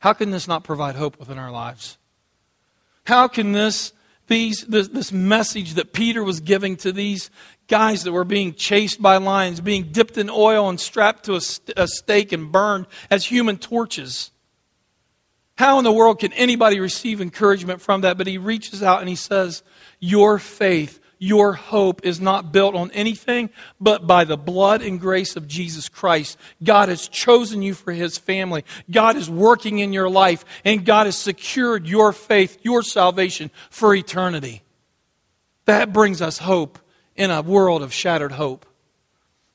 how 0.00 0.12
can 0.12 0.30
this 0.30 0.48
not 0.48 0.64
provide 0.64 0.96
hope 0.96 1.18
within 1.18 1.38
our 1.38 1.52
lives? 1.52 1.96
How 3.04 3.28
can 3.28 3.52
this, 3.52 3.92
these, 4.26 4.64
this, 4.66 4.88
this 4.88 5.12
message 5.12 5.74
that 5.74 5.92
Peter 5.92 6.24
was 6.24 6.40
giving 6.40 6.76
to 6.78 6.90
these 6.90 7.30
guys 7.68 8.02
that 8.02 8.12
were 8.12 8.24
being 8.24 8.52
chased 8.52 9.00
by 9.00 9.16
lions, 9.16 9.60
being 9.60 9.92
dipped 9.92 10.18
in 10.18 10.28
oil 10.28 10.68
and 10.68 10.80
strapped 10.80 11.24
to 11.24 11.34
a, 11.34 11.40
a 11.76 11.86
stake 11.86 12.32
and 12.32 12.50
burned 12.50 12.86
as 13.10 13.26
human 13.26 13.58
torches, 13.58 14.32
how 15.56 15.78
in 15.78 15.84
the 15.84 15.92
world 15.92 16.20
can 16.20 16.32
anybody 16.34 16.80
receive 16.80 17.20
encouragement 17.20 17.80
from 17.80 18.02
that? 18.02 18.18
But 18.18 18.26
he 18.26 18.38
reaches 18.38 18.82
out 18.82 19.00
and 19.00 19.08
he 19.08 19.16
says, 19.16 19.62
Your 19.98 20.38
faith, 20.38 21.00
your 21.18 21.54
hope 21.54 22.04
is 22.04 22.20
not 22.20 22.52
built 22.52 22.74
on 22.74 22.90
anything 22.90 23.48
but 23.80 24.06
by 24.06 24.24
the 24.24 24.36
blood 24.36 24.82
and 24.82 25.00
grace 25.00 25.34
of 25.34 25.48
Jesus 25.48 25.88
Christ. 25.88 26.36
God 26.62 26.90
has 26.90 27.08
chosen 27.08 27.62
you 27.62 27.72
for 27.72 27.92
his 27.92 28.18
family. 28.18 28.64
God 28.90 29.16
is 29.16 29.30
working 29.30 29.78
in 29.78 29.94
your 29.94 30.10
life, 30.10 30.44
and 30.62 30.84
God 30.84 31.06
has 31.06 31.16
secured 31.16 31.86
your 31.86 32.12
faith, 32.12 32.58
your 32.62 32.82
salvation 32.82 33.50
for 33.70 33.94
eternity. 33.94 34.62
That 35.64 35.92
brings 35.92 36.20
us 36.20 36.38
hope 36.38 36.78
in 37.16 37.30
a 37.30 37.40
world 37.40 37.82
of 37.82 37.94
shattered 37.94 38.32
hope. 38.32 38.66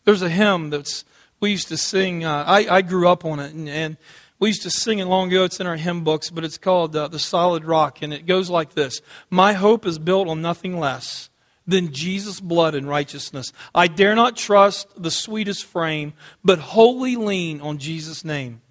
There's 0.03 0.23
a 0.23 0.29
hymn 0.29 0.71
that's 0.71 1.05
we 1.39 1.51
used 1.51 1.69
to 1.69 1.77
sing. 1.77 2.23
Uh, 2.23 2.43
I, 2.45 2.77
I 2.77 2.81
grew 2.81 3.07
up 3.07 3.25
on 3.25 3.39
it, 3.39 3.53
and, 3.53 3.69
and 3.69 3.97
we 4.41 4.49
used 4.49 4.63
to 4.63 4.71
sing 4.71 4.97
it 4.97 5.05
long 5.05 5.29
ago. 5.29 5.43
It's 5.43 5.59
in 5.59 5.67
our 5.67 5.77
hymn 5.77 6.03
books, 6.03 6.31
but 6.31 6.43
it's 6.43 6.57
called 6.57 6.95
uh, 6.95 7.07
The 7.07 7.19
Solid 7.19 7.63
Rock. 7.63 8.01
And 8.01 8.11
it 8.11 8.25
goes 8.25 8.49
like 8.49 8.73
this 8.73 8.99
My 9.29 9.53
hope 9.53 9.85
is 9.85 9.99
built 9.99 10.27
on 10.27 10.41
nothing 10.41 10.79
less 10.79 11.29
than 11.67 11.93
Jesus' 11.93 12.39
blood 12.39 12.73
and 12.73 12.89
righteousness. 12.89 13.53
I 13.73 13.87
dare 13.87 14.15
not 14.15 14.35
trust 14.35 14.89
the 15.01 15.11
sweetest 15.11 15.63
frame, 15.63 16.13
but 16.43 16.57
wholly 16.57 17.15
lean 17.15 17.61
on 17.61 17.77
Jesus' 17.77 18.25
name. 18.25 18.61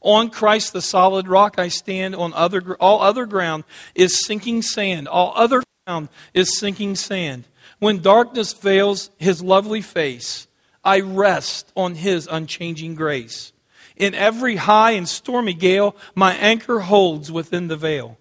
On 0.00 0.30
Christ, 0.30 0.72
the 0.72 0.80
solid 0.80 1.28
rock, 1.28 1.58
I 1.58 1.68
stand. 1.68 2.16
On 2.16 2.32
other, 2.32 2.74
all 2.80 3.02
other 3.02 3.26
ground 3.26 3.64
is 3.94 4.24
sinking 4.24 4.62
sand. 4.62 5.06
All 5.06 5.34
other 5.36 5.62
ground 5.86 6.08
is 6.32 6.58
sinking 6.58 6.96
sand. 6.96 7.46
When 7.78 8.00
darkness 8.00 8.54
veils 8.54 9.10
his 9.18 9.42
lovely 9.42 9.82
face, 9.82 10.48
I 10.82 11.00
rest 11.00 11.70
on 11.76 11.94
his 11.94 12.26
unchanging 12.26 12.94
grace. 12.94 13.52
In 14.00 14.14
every 14.14 14.56
high 14.56 14.92
and 14.92 15.06
stormy 15.06 15.52
gale, 15.52 15.94
my 16.14 16.32
anchor 16.36 16.80
holds 16.80 17.30
within 17.30 17.68
the 17.68 17.76
veil. 17.76 18.16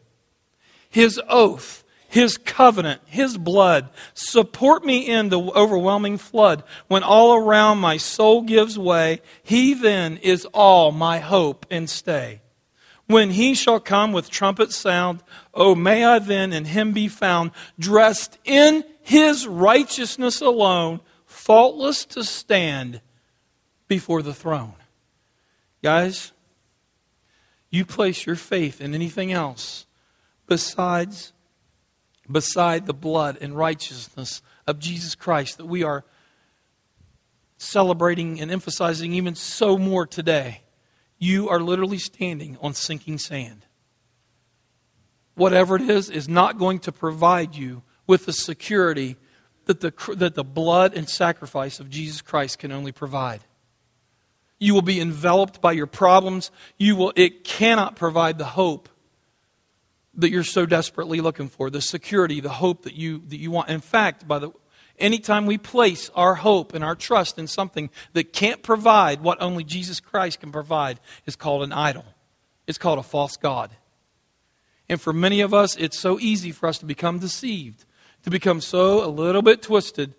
His 0.89 1.22
oath, 1.30 1.86
His 2.10 2.38
covenant, 2.38 3.02
His 3.06 3.38
blood. 3.38 3.89
Support 4.13 4.84
me 4.84 5.08
in 5.08 5.30
the 5.30 5.39
overwhelming 5.39 6.18
flood. 6.18 6.63
When 6.89 7.02
all 7.02 7.34
around 7.34 7.78
my 7.78 7.96
soul 7.96 8.42
gives 8.42 8.78
way, 8.78 9.22
He 9.42 9.74
then 9.74 10.18
is 10.18 10.44
all 10.54 10.92
my 10.92 11.20
hope 11.20 11.65
and 11.72 11.89
stay. 11.89 12.42
When 13.08 13.32
He 13.32 13.54
shall 13.54 13.80
come 13.80 14.12
with 14.12 14.30
trumpet 14.30 14.74
sound, 14.74 15.24
oh, 15.54 15.76
may 15.76 16.04
I 16.04 16.20
then 16.20 16.52
in 16.52 16.65
Him 16.65 16.92
be 16.92 17.08
found, 17.08 17.52
dressed 17.80 18.38
in 18.44 18.84
His 19.02 19.48
righteousness 19.48 20.42
alone, 20.42 21.00
faultless 21.26 22.04
to 22.08 22.26
stand 22.26 23.00
before 23.88 24.22
the 24.22 24.34
throne. 24.34 24.74
Guys, 25.82 26.32
you 27.70 27.86
place 27.86 28.26
your 28.26 28.36
faith 28.36 28.82
in 28.82 28.94
anything 28.94 29.32
else 29.32 29.86
besides 30.48 31.34
beside 32.30 32.86
the 32.86 32.94
blood 32.94 33.38
and 33.42 33.56
righteousness 33.56 34.42
of 34.68 34.80
Jesus 34.80 35.15
Christ 35.15 35.58
that 35.58 35.65
we 35.65 35.84
are 35.84 36.04
celebrating 37.58 38.39
and 38.39 38.52
emphasizing 38.52 39.13
even 39.13 39.36
so 39.36 39.78
more 39.78 40.06
today, 40.06 40.62
you 41.18 41.50
are 41.50 41.60
literally 41.60 41.98
standing 41.98 42.58
on 42.62 42.74
sinking 42.74 43.18
sand. 43.18 43.65
Whatever 45.36 45.76
it 45.76 45.84
is, 45.84 46.10
is 46.10 46.28
not 46.28 46.58
going 46.58 46.80
to 46.80 46.92
provide 46.92 47.56
you 47.56 47.84
with 48.08 48.26
the 48.26 48.34
security 48.34 49.15
that 49.65 49.82
the, 49.82 49.94
that 50.15 50.36
the 50.36 50.44
blood 50.44 50.96
and 50.96 51.08
sacrifice 51.08 51.80
of 51.80 51.89
Jesus 51.89 52.22
Christ 52.22 52.60
can 52.60 52.72
only 52.72 52.92
provide. 52.92 53.42
You 54.60 54.74
will 54.74 54.82
be 54.82 55.00
enveloped 55.00 55.62
by 55.62 55.72
your 55.72 55.88
problems. 55.88 56.52
You 56.78 56.95
will, 56.95 57.13
it 57.15 57.43
cannot 57.43 57.95
provide 57.95 58.38
the 58.38 58.45
hope 58.45 58.89
that 60.15 60.30
you're 60.30 60.43
so 60.43 60.65
desperately 60.65 61.22
looking 61.22 61.48
for, 61.48 61.69
the 61.69 61.82
security, 61.82 62.41
the 62.41 62.50
hope 62.50 62.84
that 62.84 62.93
you, 62.93 63.24
that 63.30 63.38
you 63.38 63.52
want. 63.52 63.69
In 63.69 63.80
fact, 63.80 64.28
by 64.28 64.39
the, 64.39 64.52
anytime 64.98 65.45
we 65.45 65.58
place 65.58 66.10
our 66.13 66.36
hope 66.36 66.74
and 66.74 66.84
our 66.84 66.95
trust 66.95 67.39
in 67.39 67.48
something 67.48 67.89
that 68.13 68.34
can't 68.34 68.62
provide 68.62 69.22
what 69.22 69.41
only 69.41 69.63
Jesus 69.63 70.02
Christ 70.02 70.41
can 70.41 70.52
provide, 70.52 71.00
is 71.26 71.38
called 71.38 71.63
an 71.63 71.72
idol. 71.72 72.06
It's 72.67 72.78
called 72.78 73.00
a 73.00 73.04
false 73.04 73.38
God. 73.38 73.72
And 74.89 75.00
for 75.00 75.13
many 75.13 75.39
of 75.39 75.54
us, 75.54 75.78
it's 75.78 75.98
so 75.98 76.19
easy 76.19 76.52
for 76.52 76.67
us 76.67 76.80
to 76.80 76.86
become 76.86 77.19
deceived, 77.19 77.86
to 78.24 78.30
become 78.30 78.60
so 78.60 79.06
a 79.06 79.08
little 79.08 79.41
bit 79.41 79.62
twisted 79.62 80.15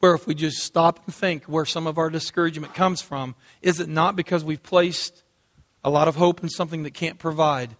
where 0.00 0.14
if 0.14 0.26
we 0.26 0.34
just 0.34 0.58
stop 0.58 1.00
and 1.06 1.14
think 1.14 1.44
where 1.44 1.64
some 1.64 1.86
of 1.86 1.98
our 1.98 2.10
discouragement 2.10 2.74
comes 2.74 3.00
from, 3.00 3.34
is 3.62 3.80
it 3.80 3.88
not 3.88 4.16
because 4.16 4.42
we've 4.42 4.62
placed 4.62 5.22
a 5.84 5.90
lot 5.90 6.08
of 6.08 6.16
hope 6.16 6.42
in 6.42 6.48
something 6.48 6.82
that 6.82 6.94
can't 6.94 7.18
provide 7.18 7.76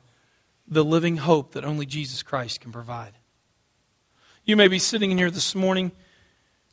the 0.68 0.84
living 0.84 1.16
hope 1.16 1.52
that 1.52 1.64
only 1.64 1.86
Jesus 1.86 2.22
Christ 2.22 2.60
can 2.60 2.72
provide? 2.72 3.12
You 4.44 4.56
may 4.56 4.68
be 4.68 4.78
sitting 4.78 5.10
in 5.10 5.18
here 5.18 5.30
this 5.30 5.54
morning 5.54 5.92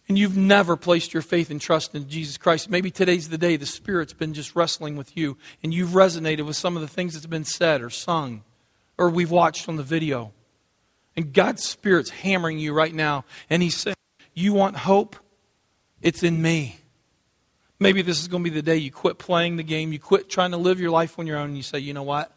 and 0.10 0.17
you've 0.17 0.38
never 0.38 0.77
placed 0.77 1.13
your 1.13 1.21
faith 1.21 1.49
and 1.49 1.60
trust 1.60 1.95
in 1.95 2.07
Jesus 2.07 2.38
Christ. 2.38 2.69
Maybe 2.69 2.91
today's 2.91 3.29
the 3.29 3.38
day 3.38 3.55
the 3.55 3.65
Spirit's 3.65 4.13
been 4.13 4.33
just 4.33 4.55
wrestling 4.55 4.95
with 4.95 5.17
you 5.17 5.38
and 5.63 5.73
you've 5.73 5.91
resonated 5.91 6.45
with 6.45 6.55
some 6.55 6.75
of 6.75 6.81
the 6.81 6.88
things 6.88 7.13
that's 7.13 7.25
been 7.25 7.45
said 7.45 7.81
or 7.81 7.89
sung 7.89 8.43
or 8.97 9.10
we've 9.10 9.31
watched 9.31 9.69
on 9.69 9.75
the 9.77 9.83
video. 9.83 10.33
And 11.15 11.33
God's 11.33 11.63
Spirit's 11.63 12.10
hammering 12.10 12.60
you 12.60 12.73
right 12.73 12.93
now 12.93 13.25
and 13.49 13.62
He's 13.63 13.75
saying, 13.75 13.95
You 14.33 14.53
want 14.53 14.75
hope? 14.77 15.15
It's 16.01 16.23
in 16.23 16.41
me. 16.41 16.79
Maybe 17.79 18.01
this 18.01 18.19
is 18.19 18.27
going 18.27 18.43
to 18.43 18.49
be 18.49 18.53
the 18.53 18.63
day 18.63 18.77
you 18.77 18.91
quit 18.91 19.19
playing 19.19 19.57
the 19.57 19.63
game, 19.63 19.93
you 19.93 19.99
quit 19.99 20.29
trying 20.29 20.51
to 20.51 20.57
live 20.57 20.79
your 20.79 20.91
life 20.91 21.19
on 21.19 21.27
your 21.27 21.38
own, 21.38 21.49
and 21.49 21.57
you 21.57 21.63
say, 21.63 21.79
you 21.79 21.93
know 21.93 22.03
what? 22.03 22.31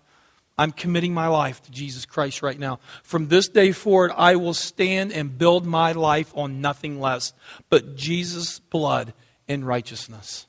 I'm 0.58 0.72
committing 0.72 1.14
my 1.14 1.28
life 1.28 1.62
to 1.62 1.70
Jesus 1.70 2.04
Christ 2.04 2.42
right 2.42 2.58
now. 2.58 2.80
From 3.02 3.28
this 3.28 3.48
day 3.48 3.72
forward, 3.72 4.12
I 4.14 4.36
will 4.36 4.52
stand 4.52 5.10
and 5.12 5.38
build 5.38 5.64
my 5.64 5.92
life 5.92 6.30
on 6.36 6.60
nothing 6.60 7.00
less 7.00 7.32
but 7.70 7.96
Jesus' 7.96 8.58
blood 8.58 9.14
and 9.48 9.66
righteousness. 9.66 10.46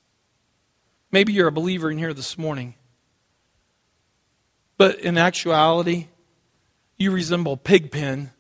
Maybe 1.14 1.32
you're 1.32 1.48
a 1.48 1.52
believer 1.52 1.90
in 1.90 1.98
here 1.98 2.14
this 2.14 2.38
morning, 2.38 2.76
but 4.78 5.00
in 5.00 5.18
actuality, 5.18 6.08
you 6.98 7.12
resemble 7.12 7.56
Pigpen 7.56 8.32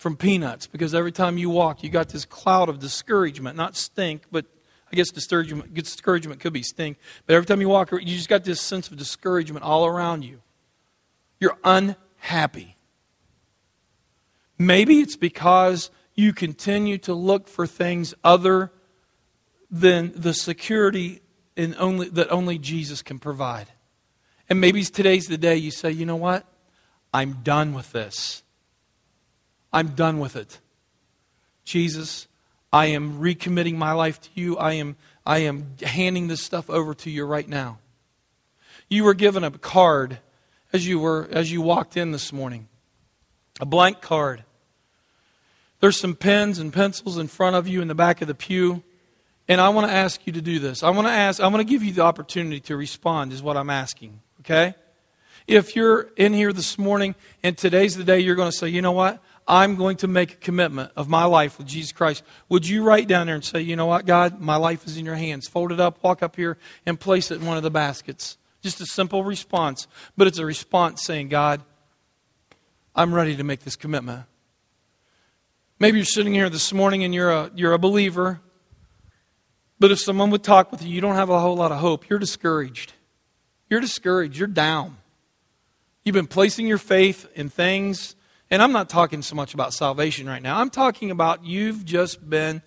from 0.00 0.16
peanuts 0.16 0.66
because 0.66 0.94
every 0.94 1.12
time 1.12 1.36
you 1.36 1.50
walk, 1.50 1.82
you 1.82 1.90
got 1.90 2.08
this 2.08 2.24
cloud 2.24 2.70
of 2.70 2.78
discouragement, 2.78 3.54
not 3.54 3.76
stink, 3.76 4.22
but 4.32 4.46
I 4.90 4.96
guess 4.96 5.10
discouragement, 5.10 5.74
discouragement 5.74 6.40
could 6.40 6.54
be 6.54 6.62
stink. 6.62 6.96
But 7.26 7.34
every 7.34 7.44
time 7.44 7.60
you 7.60 7.68
walk, 7.68 7.92
you 7.92 8.00
just 8.00 8.30
got 8.30 8.42
this 8.42 8.62
sense 8.62 8.90
of 8.90 8.96
discouragement 8.96 9.62
all 9.62 9.84
around 9.84 10.24
you. 10.24 10.40
You're 11.38 11.58
unhappy. 11.64 12.78
Maybe 14.56 15.00
it's 15.00 15.16
because 15.16 15.90
you 16.14 16.32
continue 16.32 16.96
to 16.96 17.12
look 17.12 17.46
for 17.46 17.66
things 17.66 18.14
other 18.24 18.72
than 19.70 20.12
the 20.16 20.32
security 20.32 21.20
in 21.56 21.76
only, 21.78 22.08
that 22.08 22.30
only 22.30 22.56
Jesus 22.56 23.02
can 23.02 23.18
provide. 23.18 23.66
And 24.48 24.62
maybe 24.62 24.82
today's 24.82 25.26
the 25.26 25.36
day 25.36 25.56
you 25.56 25.70
say, 25.70 25.90
you 25.90 26.06
know 26.06 26.16
what? 26.16 26.46
I'm 27.12 27.42
done 27.42 27.74
with 27.74 27.92
this. 27.92 28.44
I'm 29.72 29.88
done 29.88 30.18
with 30.18 30.36
it. 30.36 30.58
Jesus, 31.64 32.26
I 32.72 32.86
am 32.86 33.20
recommitting 33.20 33.76
my 33.76 33.92
life 33.92 34.20
to 34.20 34.28
you. 34.34 34.56
I 34.56 34.74
am, 34.74 34.96
I 35.24 35.38
am 35.38 35.76
handing 35.82 36.28
this 36.28 36.42
stuff 36.42 36.68
over 36.70 36.94
to 36.94 37.10
you 37.10 37.24
right 37.24 37.48
now. 37.48 37.78
You 38.88 39.04
were 39.04 39.14
given 39.14 39.44
a 39.44 39.50
card 39.50 40.18
as 40.72 40.86
you, 40.86 40.98
were, 40.98 41.28
as 41.30 41.52
you 41.52 41.62
walked 41.62 41.96
in 41.96 42.12
this 42.12 42.32
morning, 42.32 42.68
a 43.60 43.66
blank 43.66 44.00
card. 44.00 44.44
There's 45.80 45.98
some 45.98 46.14
pens 46.14 46.58
and 46.58 46.72
pencils 46.72 47.18
in 47.18 47.28
front 47.28 47.56
of 47.56 47.66
you 47.66 47.80
in 47.82 47.88
the 47.88 47.94
back 47.94 48.20
of 48.20 48.28
the 48.28 48.34
pew. 48.34 48.82
And 49.48 49.60
I 49.60 49.70
want 49.70 49.88
to 49.88 49.92
ask 49.92 50.20
you 50.26 50.32
to 50.34 50.40
do 50.40 50.58
this. 50.58 50.82
I 50.82 50.90
want 50.90 51.08
to 51.08 51.12
ask, 51.12 51.40
I 51.40 51.48
want 51.48 51.58
to 51.58 51.64
give 51.64 51.82
you 51.82 51.92
the 51.92 52.02
opportunity 52.02 52.60
to 52.60 52.76
respond, 52.76 53.32
is 53.32 53.42
what 53.42 53.56
I'm 53.56 53.70
asking. 53.70 54.20
Okay? 54.40 54.74
If 55.46 55.74
you're 55.74 56.02
in 56.16 56.32
here 56.32 56.52
this 56.52 56.78
morning 56.78 57.16
and 57.42 57.58
today's 57.58 57.96
the 57.96 58.04
day 58.04 58.20
you're 58.20 58.36
going 58.36 58.50
to 58.50 58.56
say, 58.56 58.68
you 58.68 58.82
know 58.82 58.92
what? 58.92 59.20
I'm 59.50 59.74
going 59.74 59.96
to 59.96 60.06
make 60.06 60.34
a 60.34 60.36
commitment 60.36 60.92
of 60.94 61.08
my 61.08 61.24
life 61.24 61.58
with 61.58 61.66
Jesus 61.66 61.90
Christ. 61.90 62.22
Would 62.48 62.68
you 62.68 62.84
write 62.84 63.08
down 63.08 63.26
there 63.26 63.34
and 63.34 63.44
say, 63.44 63.60
you 63.60 63.74
know 63.74 63.86
what, 63.86 64.06
God, 64.06 64.40
my 64.40 64.54
life 64.54 64.86
is 64.86 64.96
in 64.96 65.04
your 65.04 65.16
hands? 65.16 65.48
Fold 65.48 65.72
it 65.72 65.80
up, 65.80 66.00
walk 66.04 66.22
up 66.22 66.36
here, 66.36 66.56
and 66.86 66.98
place 67.00 67.32
it 67.32 67.40
in 67.40 67.46
one 67.46 67.56
of 67.56 67.64
the 67.64 67.70
baskets. 67.70 68.38
Just 68.62 68.80
a 68.80 68.86
simple 68.86 69.24
response, 69.24 69.88
but 70.16 70.28
it's 70.28 70.38
a 70.38 70.46
response 70.46 71.02
saying, 71.02 71.30
God, 71.30 71.62
I'm 72.94 73.12
ready 73.12 73.34
to 73.34 73.42
make 73.42 73.64
this 73.64 73.74
commitment. 73.74 74.22
Maybe 75.80 75.98
you're 75.98 76.04
sitting 76.04 76.32
here 76.32 76.48
this 76.48 76.72
morning 76.72 77.02
and 77.02 77.12
you're 77.12 77.32
a, 77.32 77.50
you're 77.56 77.72
a 77.72 77.78
believer, 77.78 78.40
but 79.80 79.90
if 79.90 79.98
someone 79.98 80.30
would 80.30 80.44
talk 80.44 80.70
with 80.70 80.84
you, 80.84 80.90
you 80.90 81.00
don't 81.00 81.16
have 81.16 81.30
a 81.30 81.40
whole 81.40 81.56
lot 81.56 81.72
of 81.72 81.78
hope. 81.78 82.08
You're 82.08 82.20
discouraged. 82.20 82.92
You're 83.68 83.80
discouraged. 83.80 84.36
You're 84.36 84.46
down. 84.46 84.98
You've 86.04 86.14
been 86.14 86.28
placing 86.28 86.68
your 86.68 86.78
faith 86.78 87.26
in 87.34 87.48
things 87.48 88.14
and 88.50 88.62
I'm 88.62 88.72
not 88.72 88.88
talking 88.88 89.22
so 89.22 89.36
much 89.36 89.54
about 89.54 89.72
salvation 89.72 90.26
right 90.26 90.42
now. 90.42 90.58
I'm 90.58 90.70
talking 90.70 91.10
about 91.10 91.44
you've 91.44 91.84
just 91.84 92.28
been 92.28 92.62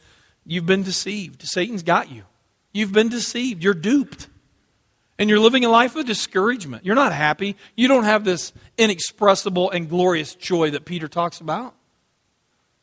you've 0.46 0.65
been 0.65 0.84
deceived. 0.84 1.43
Satan's 1.43 1.84
got 1.84 2.12
you. 2.12 2.24
You've 2.72 2.91
been 2.91 3.10
deceived. 3.10 3.63
You're 3.63 3.74
duped. 3.74 4.28
And 5.19 5.30
you're 5.30 5.39
living 5.39 5.63
a 5.63 5.69
life 5.69 5.96
of 5.96 6.06
discouragement. 6.06 6.86
You're 6.86 6.96
not 6.96 7.13
happy. 7.13 7.56
You 7.76 7.88
don't 7.88 8.04
have 8.04 8.24
this 8.24 8.52
inexpressible 8.78 9.69
and 9.69 9.88
glorious 9.88 10.34
joy 10.34 10.72
that 10.72 10.86
Peter 10.86 11.08
talks 11.08 11.39
about. 11.39 11.76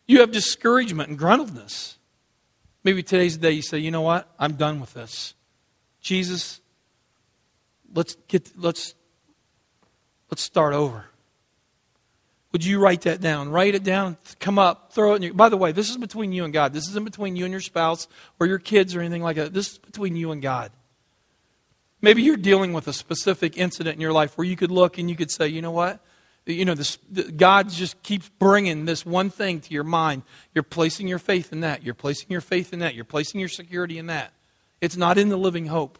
You 0.07 0.21
have 0.21 0.31
discouragement 0.31 1.11
and 1.11 1.19
gruntledness. 1.19 1.97
Maybe 2.85 3.03
today's 3.03 3.37
the 3.39 3.43
day 3.49 3.53
you 3.53 3.63
say, 3.63 3.79
you 3.79 3.91
know 3.91 4.01
what? 4.03 4.33
I'm 4.39 4.55
done 4.55 4.81
with 4.81 4.95
this. 4.95 5.35
Jesus, 6.01 6.61
let's 7.93 8.17
get 8.29 8.53
let's 8.57 8.95
let's 10.31 10.43
start 10.43 10.73
over. 10.73 11.10
Would 12.53 12.65
you 12.65 12.81
write 12.81 13.03
that 13.03 13.21
down? 13.21 13.51
Write 13.51 13.75
it 13.75 13.85
down, 13.85 14.17
come 14.41 14.59
up, 14.59 14.93
throw 14.93 15.13
it 15.13 15.17
in 15.17 15.23
your. 15.23 15.35
By 15.35 15.49
the 15.49 15.57
way, 15.57 15.71
this 15.71 15.89
is 15.89 15.97
between 15.97 16.33
you 16.33 16.45
and 16.45 16.53
God. 16.53 16.73
This 16.73 16.89
isn't 16.89 17.05
between 17.05 17.37
you 17.37 17.45
and 17.45 17.53
your 17.53 17.61
spouse 17.61 18.09
or 18.41 18.47
your 18.47 18.59
kids 18.59 18.95
or 18.97 19.01
anything 19.01 19.23
like 19.23 19.37
that. 19.37 19.55
This 19.55 19.73
is 19.73 19.79
between 19.79 20.17
you 20.17 20.33
and 20.33 20.43
God. 20.43 20.73
Maybe 22.03 22.23
you're 22.23 22.37
dealing 22.37 22.73
with 22.73 22.89
a 22.89 22.93
specific 22.93 23.57
incident 23.57 23.95
in 23.95 24.01
your 24.01 24.13
life 24.13 24.37
where 24.37 24.47
you 24.47 24.57
could 24.57 24.71
look 24.71 24.99
and 24.99 25.09
you 25.09 25.15
could 25.15 25.31
say, 25.31 25.47
you 25.49 25.63
know 25.63 25.71
what? 25.71 26.01
You 26.47 26.65
know, 26.65 26.75
this, 26.75 26.97
God 27.37 27.69
just 27.69 28.03
keeps 28.03 28.29
bringing 28.41 28.87
this 28.87 29.07
one 29.07 29.31
thing 29.31 29.61
to 29.61 29.73
your 29.73 29.85
mind. 29.85 30.23
You're 30.55 30.65
placing 30.65 31.07
your 31.07 31.19
faith 31.19 31.53
in 31.53 31.61
that. 31.61 31.85
You're 31.85 31.95
placing 31.95 32.29
your 32.31 32.41
faith 32.41 32.73
in 32.73 32.81
that. 32.81 32.95
You're 32.95 33.05
placing 33.05 33.39
your 33.39 33.51
security 33.51 33.99
in 33.99 34.07
that. 34.07 34.33
It's 34.81 34.97
not 34.97 35.19
in 35.19 35.29
the 35.29 35.37
living 35.37 35.67
hope. 35.67 35.99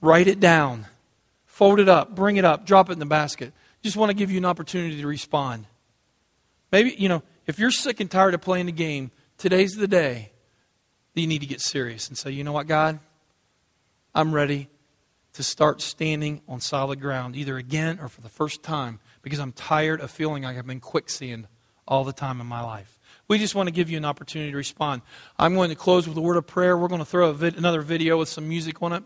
Write 0.00 0.28
it 0.28 0.38
down. 0.38 0.86
Fold 1.46 1.80
it 1.80 1.88
up. 1.88 2.14
Bring 2.14 2.36
it 2.36 2.44
up. 2.44 2.66
Drop 2.66 2.90
it 2.90 2.92
in 2.92 2.98
the 3.00 3.06
basket 3.06 3.52
just 3.82 3.96
want 3.96 4.10
to 4.10 4.14
give 4.14 4.30
you 4.30 4.38
an 4.38 4.44
opportunity 4.44 5.00
to 5.00 5.06
respond. 5.06 5.66
Maybe, 6.70 6.94
you 6.98 7.08
know, 7.08 7.22
if 7.46 7.58
you're 7.58 7.70
sick 7.70 8.00
and 8.00 8.10
tired 8.10 8.34
of 8.34 8.40
playing 8.40 8.66
the 8.66 8.72
game, 8.72 9.10
today's 9.38 9.76
the 9.76 9.88
day 9.88 10.32
that 11.14 11.20
you 11.20 11.26
need 11.26 11.40
to 11.40 11.46
get 11.46 11.60
serious 11.60 12.08
and 12.08 12.18
say, 12.18 12.30
you 12.30 12.44
know 12.44 12.52
what, 12.52 12.66
God? 12.66 13.00
I'm 14.14 14.34
ready 14.34 14.68
to 15.34 15.42
start 15.42 15.80
standing 15.80 16.42
on 16.48 16.60
solid 16.60 17.00
ground, 17.00 17.36
either 17.36 17.56
again 17.56 17.98
or 18.00 18.08
for 18.08 18.20
the 18.20 18.28
first 18.28 18.62
time, 18.62 19.00
because 19.22 19.38
I'm 19.38 19.52
tired 19.52 20.00
of 20.00 20.10
feeling 20.10 20.42
like 20.42 20.56
I've 20.56 20.66
been 20.66 20.80
quicksand 20.80 21.46
all 21.86 22.04
the 22.04 22.12
time 22.12 22.40
in 22.40 22.46
my 22.46 22.60
life. 22.60 22.98
We 23.28 23.38
just 23.38 23.54
want 23.54 23.68
to 23.68 23.72
give 23.72 23.90
you 23.90 23.96
an 23.96 24.04
opportunity 24.04 24.50
to 24.50 24.56
respond. 24.56 25.02
I'm 25.38 25.54
going 25.54 25.70
to 25.70 25.76
close 25.76 26.08
with 26.08 26.16
a 26.16 26.20
word 26.20 26.36
of 26.36 26.46
prayer. 26.46 26.76
We're 26.76 26.88
going 26.88 27.00
to 27.00 27.04
throw 27.04 27.32
vid- 27.32 27.56
another 27.56 27.82
video 27.82 28.18
with 28.18 28.28
some 28.28 28.48
music 28.48 28.82
on 28.82 28.92
it. 28.92 29.04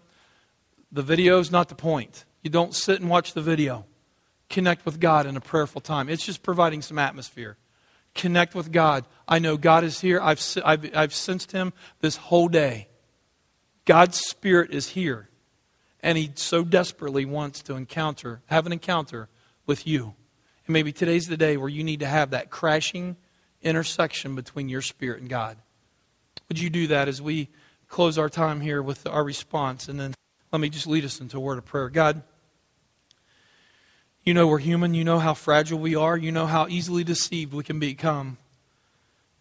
The 0.91 1.03
video 1.03 1.39
is 1.39 1.51
not 1.51 1.69
the 1.69 1.75
point. 1.75 2.25
You 2.43 2.51
don't 2.51 2.75
sit 2.75 3.01
and 3.01 3.11
watch 3.11 3.35
the 3.35 3.43
video. 3.43 3.85
Connect 4.53 4.85
with 4.85 5.01
God 5.01 5.25
in 5.25 5.37
a 5.39 5.41
prayerful 5.41 5.81
time. 5.81 6.11
It's 6.11 6.27
just 6.27 6.43
providing 6.43 6.83
some 6.83 6.99
atmosphere. 6.99 7.57
Connect 8.15 8.55
with 8.55 8.71
God. 8.71 9.07
I 9.27 9.39
know 9.39 9.57
God 9.57 9.83
is 9.83 10.03
here. 10.03 10.21
I've, 10.21 10.41
I've, 10.63 10.95
I've 10.95 11.15
sensed 11.15 11.53
Him 11.53 11.73
this 12.01 12.17
whole 12.17 12.49
day. 12.49 12.89
God's 13.87 14.21
Spirit 14.21 14.71
is 14.71 14.91
here. 14.91 15.31
And 16.01 16.19
He 16.19 16.33
so 16.35 16.65
desperately 16.65 17.25
wants 17.25 17.63
to 17.63 17.77
encounter, 17.77 18.43
have 18.47 18.67
an 18.67 18.73
encounter 18.73 19.31
with 19.65 19.87
you. 19.87 20.15
And 20.67 20.75
maybe 20.75 20.93
today's 20.93 21.29
the 21.29 21.39
day 21.39 21.57
where 21.57 21.71
you 21.71 21.83
need 21.83 22.01
to 22.01 22.07
have 22.07 22.31
that 22.31 22.51
crashing 22.51 23.17
intersection 23.63 24.35
between 24.35 24.69
your 24.69 24.83
spirit 24.83 25.21
and 25.21 25.31
God. 25.31 25.57
Would 26.51 26.59
you 26.59 26.69
do 26.69 26.89
that 26.89 27.09
as 27.09 27.23
we 27.23 27.49
close 27.89 28.19
our 28.19 28.29
time 28.29 28.61
here 28.61 28.83
with 28.83 29.07
our 29.07 29.25
response? 29.25 29.89
And 29.89 29.99
then 29.99 30.13
let 30.53 30.61
me 30.61 30.69
just 30.69 30.87
lead 30.87 31.07
us 31.07 31.23
into 31.23 31.39
a 31.39 31.41
word 31.41 31.57
of 31.57 31.65
prayer. 31.65 31.89
God, 31.89 32.23
you 34.25 34.35
know 34.35 34.47
we're 34.47 34.59
human. 34.59 34.95
You 34.95 35.05
know 35.05 35.19
how 35.19 35.35
fragile 35.35 35.79
we 35.79 35.95
are. 35.95 36.17
You 36.17 36.33
know 36.33 36.47
how 36.47 36.69
easily 36.69 37.05
deceived 37.05 37.53
we 37.53 37.65
can 37.65 37.79
become. 37.79 38.39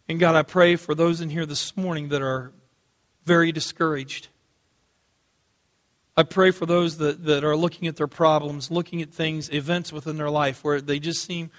And 0.10 0.20
God, 0.20 0.36
I 0.36 0.42
pray 0.42 0.76
for 0.76 0.96
those 0.96 1.22
in 1.22 1.30
here 1.30 1.46
this 1.46 1.78
morning 1.78 2.10
that 2.10 2.22
are 2.22 2.52
very 3.26 3.52
discouraged. 3.52 4.28
I 6.18 6.24
pray 6.24 6.52
for 6.52 6.66
those 6.66 6.98
that, 6.98 7.24
that 7.26 7.44
are 7.44 7.56
looking 7.56 7.88
at 7.88 7.96
their 7.96 8.08
problems, 8.08 8.70
looking 8.70 9.02
at 9.02 9.14
things, 9.14 9.50
events 9.54 9.94
within 9.94 10.18
their 10.18 10.30
life 10.30 10.64
where 10.64 10.82
they 10.82 11.00
just 11.00 11.24
seem 11.24 11.52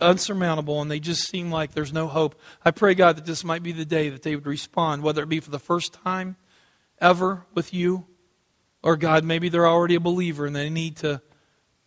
unsurmountable 0.00 0.80
and 0.80 0.90
they 0.90 1.00
just 1.00 1.28
seem 1.28 1.50
like 1.50 1.72
there's 1.72 1.92
no 1.92 2.06
hope. 2.06 2.40
I 2.64 2.70
pray, 2.70 2.94
God, 2.94 3.16
that 3.16 3.26
this 3.26 3.42
might 3.42 3.64
be 3.64 3.72
the 3.72 3.84
day 3.84 4.08
that 4.10 4.22
they 4.22 4.36
would 4.36 4.46
respond, 4.46 5.02
whether 5.02 5.22
it 5.22 5.28
be 5.28 5.40
for 5.40 5.50
the 5.50 5.58
first 5.58 5.92
time 5.92 6.36
ever 7.00 7.44
with 7.54 7.74
you, 7.74 8.06
or 8.82 8.96
God, 8.96 9.24
maybe 9.24 9.48
they're 9.48 9.66
already 9.66 9.96
a 9.96 10.00
believer 10.00 10.46
and 10.46 10.54
they 10.54 10.70
need 10.70 10.96
to 10.98 11.20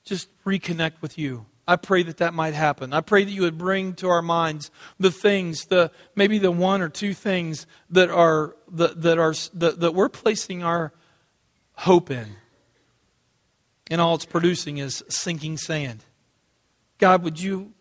just 0.09 0.27
reconnect 0.43 1.01
with 1.01 1.17
you. 1.17 1.45
I 1.67 1.75
pray 1.75 2.01
that 2.01 2.17
that 2.17 2.33
might 2.33 2.55
happen. 2.55 2.93
I 2.93 3.01
pray 3.01 3.23
that 3.23 3.31
you 3.31 3.43
would 3.43 3.59
bring 3.59 3.93
to 3.95 4.09
our 4.09 4.23
minds 4.23 4.71
the 4.99 5.11
things, 5.11 5.65
the 5.65 5.91
maybe 6.15 6.39
the 6.39 6.49
one 6.49 6.81
or 6.81 6.89
two 6.89 7.13
things 7.13 7.67
that 7.91 8.09
are 8.09 8.55
that, 8.71 9.03
that 9.03 9.19
are 9.19 9.35
that, 9.53 9.79
that 9.79 9.93
we're 9.93 10.09
placing 10.09 10.63
our 10.63 10.91
hope 11.73 12.09
in. 12.09 12.27
And 13.91 14.01
all 14.01 14.15
it's 14.15 14.25
producing 14.25 14.79
is 14.79 15.03
sinking 15.09 15.57
sand. 15.57 16.03
God, 16.97 17.23
would 17.23 17.39
you 17.39 17.73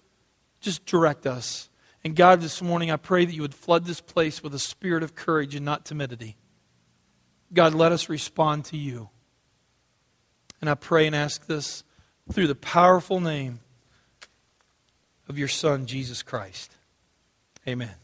just 0.60 0.84
direct 0.84 1.26
us? 1.26 1.70
And 2.04 2.14
God, 2.14 2.42
this 2.42 2.60
morning, 2.60 2.90
I 2.90 2.96
pray 2.96 3.24
that 3.24 3.34
you 3.34 3.42
would 3.42 3.54
flood 3.54 3.86
this 3.86 4.02
place 4.02 4.42
with 4.42 4.54
a 4.54 4.58
spirit 4.58 5.02
of 5.02 5.14
courage 5.14 5.54
and 5.54 5.64
not 5.64 5.86
timidity. 5.86 6.36
God, 7.54 7.74
let 7.74 7.92
us 7.92 8.10
respond 8.10 8.66
to 8.66 8.76
you. 8.76 9.08
And 10.60 10.68
I 10.68 10.74
pray 10.74 11.06
and 11.06 11.16
ask 11.16 11.46
this 11.46 11.84
through 12.32 12.46
the 12.46 12.54
powerful 12.54 13.20
name 13.20 13.60
of 15.28 15.38
your 15.38 15.48
Son, 15.48 15.86
Jesus 15.86 16.22
Christ. 16.22 16.72
Amen. 17.66 17.94